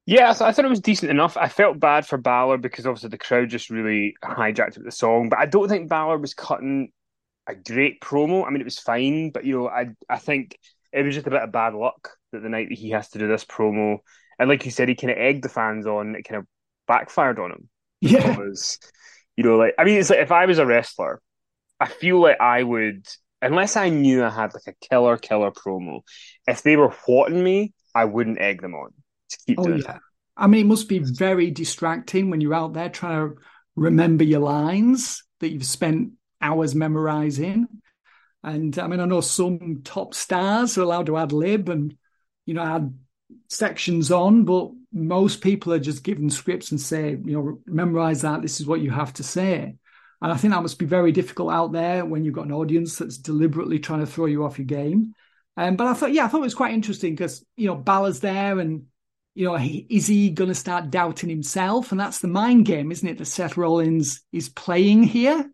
[0.07, 1.37] Yeah, I thought it was decent enough.
[1.37, 5.39] I felt bad for Balor because obviously the crowd just really hijacked the song, but
[5.39, 6.93] I don't think Balor was cutting
[7.47, 8.47] a great promo.
[8.47, 10.59] I mean, it was fine, but you know, I I think
[10.93, 13.19] it was just a bit of bad luck that the night that he has to
[13.19, 13.99] do this promo,
[14.39, 16.15] and like you said, he kind of egged the fans on.
[16.15, 16.47] It kind of
[16.87, 17.69] backfired on him.
[18.01, 18.79] Yeah, because,
[19.37, 21.21] you know, like I mean, it's like if I was a wrestler,
[21.81, 23.07] I feel like I would,
[23.41, 26.01] unless I knew I had like a killer killer promo,
[26.47, 28.91] if they were whatting me, I wouldn't egg them on
[29.31, 29.93] to keep oh, doing yeah.
[29.93, 30.01] that.
[30.37, 33.37] I mean, it must be very distracting when you're out there trying to
[33.75, 37.67] remember your lines that you've spent hours memorizing.
[38.45, 41.97] And I mean, I know some top stars are allowed to ad lib and,
[42.47, 42.95] you know, add
[43.49, 48.43] sections on, but most people are just given scripts and say, you know, memorize that.
[48.43, 49.75] This is what you have to say.
[50.21, 52.97] And I think that must be very difficult out there when you've got an audience
[52.97, 55.15] that's deliberately trying to throw you off your game.
[55.57, 58.21] Um, but I thought, yeah, I thought it was quite interesting because, you know, Balor's
[58.21, 58.87] there and,
[59.35, 61.93] you know, he, is he going to start doubting himself?
[61.93, 65.51] And that's the mind game, isn't it, that Seth Rollins is playing here?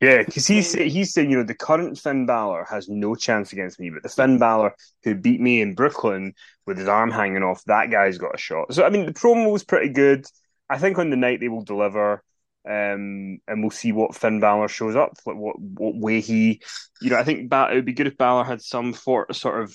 [0.00, 3.80] Yeah, because he's he's saying, you know, the current Finn Balor has no chance against
[3.80, 6.34] me, but the Finn Balor who beat me in Brooklyn
[6.66, 8.72] with his arm hanging off, that guy's got a shot.
[8.72, 10.24] So I mean, the promo was pretty good.
[10.70, 12.22] I think on the night they will deliver,
[12.68, 16.60] um, and we'll see what Finn Balor shows up, like what what way he,
[17.00, 19.62] you know, I think ba- it would be good if Balor had some for, sort
[19.62, 19.74] of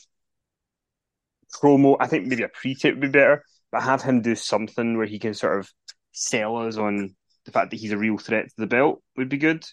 [1.59, 1.97] promo.
[1.99, 5.17] I think maybe a pre-tape would be better, but have him do something where he
[5.17, 5.71] can sort of
[6.11, 7.15] sell us on
[7.45, 9.65] the fact that he's a real threat to the belt would be good.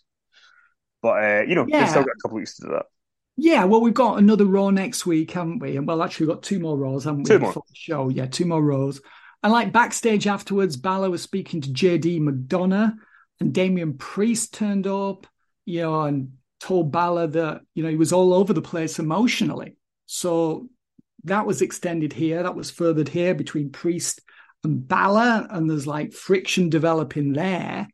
[1.03, 1.81] But uh, you know, yeah.
[1.81, 2.87] they've still got a couple weeks to do that.
[3.37, 5.77] Yeah, well, we've got another Raw next week, haven't we?
[5.77, 7.29] And well, actually, we've got two more Raws, haven't we?
[7.29, 7.55] Two more.
[7.75, 9.01] show, yeah, two more Raws.
[9.43, 12.95] And like backstage afterwards, Balor was speaking to JD McDonagh,
[13.41, 15.27] and Damian Priest turned up,
[15.65, 19.77] you know, and told Balor that you know he was all over the place emotionally.
[20.07, 20.69] So
[21.25, 22.43] that was extended here.
[22.43, 24.21] That was furthered here between Priest
[24.63, 27.89] and Balor, and there's like friction developing there.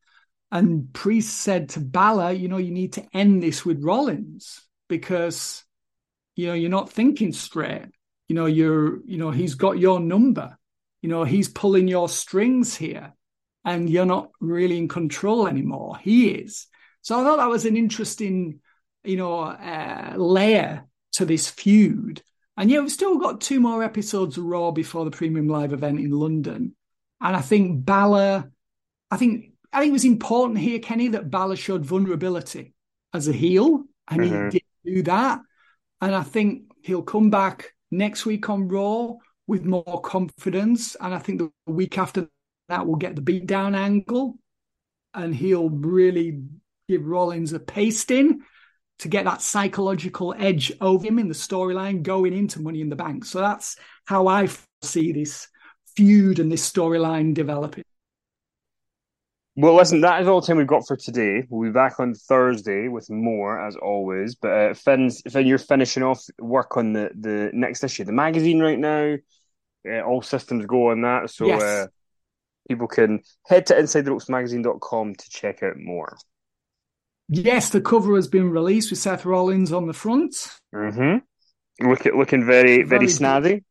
[0.51, 5.65] And Priest said to Balor, you know, you need to end this with Rollins because,
[6.37, 7.87] you know, you're not thinking straight.
[8.29, 10.57] You know, you're, you know, he's got your number.
[11.03, 13.16] You know, he's pulling your strings here
[13.67, 15.99] and you're not really in control anymore.
[16.01, 16.69] He is.
[17.03, 18.61] So I thought that was an interesting,
[19.05, 22.23] you know, uh, layer to this feud.
[22.57, 25.99] And yeah, we've still got two more episodes of Raw before the premium live event
[25.99, 26.77] in London.
[27.21, 28.51] And I think Balor,
[29.11, 32.73] I think I think it was important here, Kenny, that Balor showed vulnerability
[33.13, 34.45] as a heel, and mm-hmm.
[34.45, 35.41] he did do that.
[36.01, 39.15] And I think he'll come back next week on Raw
[39.47, 40.97] with more confidence.
[41.01, 42.29] And I think the week after
[42.69, 44.39] that, we'll get the beatdown angle,
[45.15, 46.43] and he'll really
[46.89, 48.41] give Rollins a pasting
[48.99, 52.97] to get that psychological edge over him in the storyline going into Money in the
[52.97, 53.25] Bank.
[53.25, 54.49] So that's how I
[54.83, 55.49] see this
[55.97, 57.85] feud and this storyline developing.
[59.59, 61.47] Well, listen, that is all the time we've got for today.
[61.49, 64.35] We'll be back on Thursday with more, as always.
[64.35, 68.13] But uh, Fin's, Fin, you're finishing off work on the, the next issue of the
[68.13, 69.17] magazine right now.
[69.89, 71.31] Uh, all systems go on that.
[71.31, 71.63] So yes.
[71.63, 71.87] uh,
[72.69, 76.17] people can head to InsideTheRopesMagazine.com to check out more.
[77.29, 80.35] Yes, the cover has been released with Seth Rollins on the front.
[80.75, 81.89] Mm-hmm.
[81.89, 83.65] Look, looking very, very, very snazzy.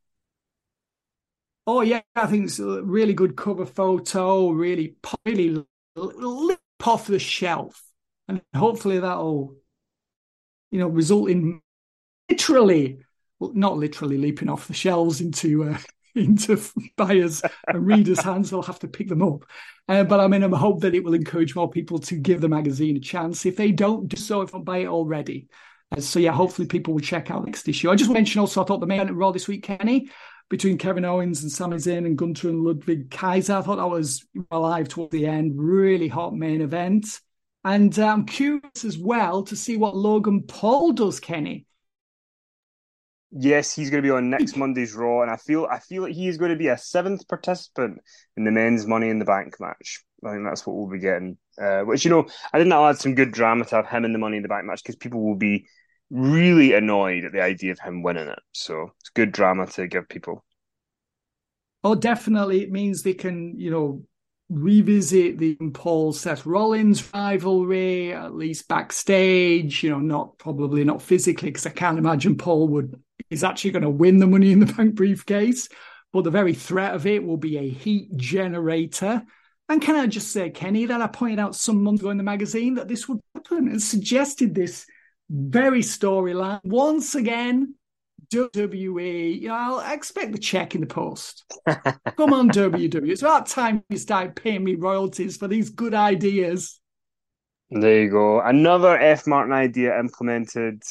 [1.67, 4.49] Oh yeah, I think it's a really good cover photo.
[4.49, 5.65] Really, really
[5.95, 7.81] lip off the shelf,
[8.27, 9.55] and hopefully that'll,
[10.69, 11.61] you know, result in
[12.29, 12.99] literally,
[13.39, 15.77] well, not literally leaping off the shelves into uh,
[16.25, 16.61] into
[16.95, 18.49] buyers and readers' hands.
[18.49, 19.45] They'll have to pick them up.
[19.87, 22.49] Uh, but I mean, I hope that it will encourage more people to give the
[22.49, 23.45] magazine a chance.
[23.45, 25.47] If they don't do so, if they buy it already.
[25.91, 27.91] Uh, so yeah, hopefully people will check out next issue.
[27.91, 30.09] I just mentioned also, I thought the main Raw this week, Kenny,
[30.49, 33.55] between Kevin Owens and Sami Zayn and Gunther and Ludwig Kaiser.
[33.55, 35.53] I thought that was alive towards the end.
[35.55, 37.07] Really hot main event.
[37.63, 41.64] And uh, I'm curious as well to see what Logan Paul does, Kenny.
[43.31, 46.13] Yes, he's going to be on next Monday's Raw, and I feel I feel like
[46.13, 48.01] he is going to be a seventh participant
[48.37, 50.03] in the men's Money in the Bank match.
[50.23, 51.37] I think that's what we'll be getting.
[51.61, 54.13] Uh, which you know, I think that'll add some good drama to have him in
[54.13, 55.67] the Money in the Bank match because people will be
[56.09, 58.39] really annoyed at the idea of him winning it.
[58.53, 60.43] So it's good drama to give people.
[61.83, 62.63] Oh, definitely.
[62.63, 64.03] It means they can, you know,
[64.49, 71.49] revisit the Paul Seth Rollins rivalry, at least backstage, you know, not probably not physically,
[71.49, 72.99] because I can't imagine Paul would
[73.29, 75.69] is actually going to win the money in the bank briefcase.
[76.13, 79.23] But the very threat of it will be a heat generator.
[79.67, 82.23] And can I just say, Kenny, that I pointed out some months ago in the
[82.23, 84.85] magazine that this would happen and suggested this
[85.29, 86.61] very storyline.
[86.63, 87.75] Once again,
[88.31, 91.43] WWE, you know, I'll expect the check in the post.
[91.67, 93.09] Come on, WWE.
[93.09, 96.79] It's about time you start paying me royalties for these good ideas.
[97.71, 98.41] There you go.
[98.41, 100.83] Another F Martin idea implemented.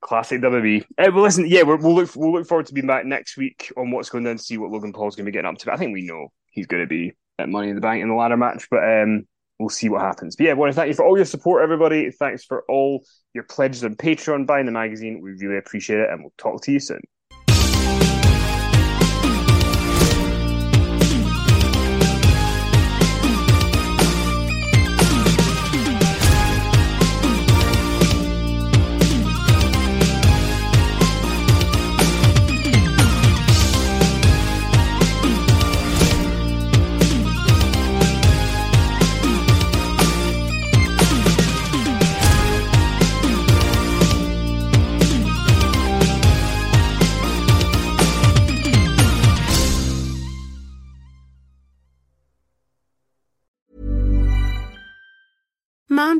[0.00, 0.82] Classic WWE.
[0.98, 3.72] Uh, well, listen, yeah, we will look we'll look forward to being back next week
[3.76, 5.66] on what's going down to see what Logan Paul's going to be getting up to.
[5.66, 8.08] But I think we know he's going to be at Money in the Bank in
[8.08, 8.66] the ladder match.
[8.70, 9.26] But um,
[9.58, 10.36] we'll see what happens.
[10.36, 12.10] But yeah, I want to thank you for all your support, everybody.
[12.10, 15.20] Thanks for all your pledges on Patreon, buying the magazine.
[15.22, 17.02] We really appreciate it, and we'll talk to you soon.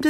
[0.03, 0.09] Mom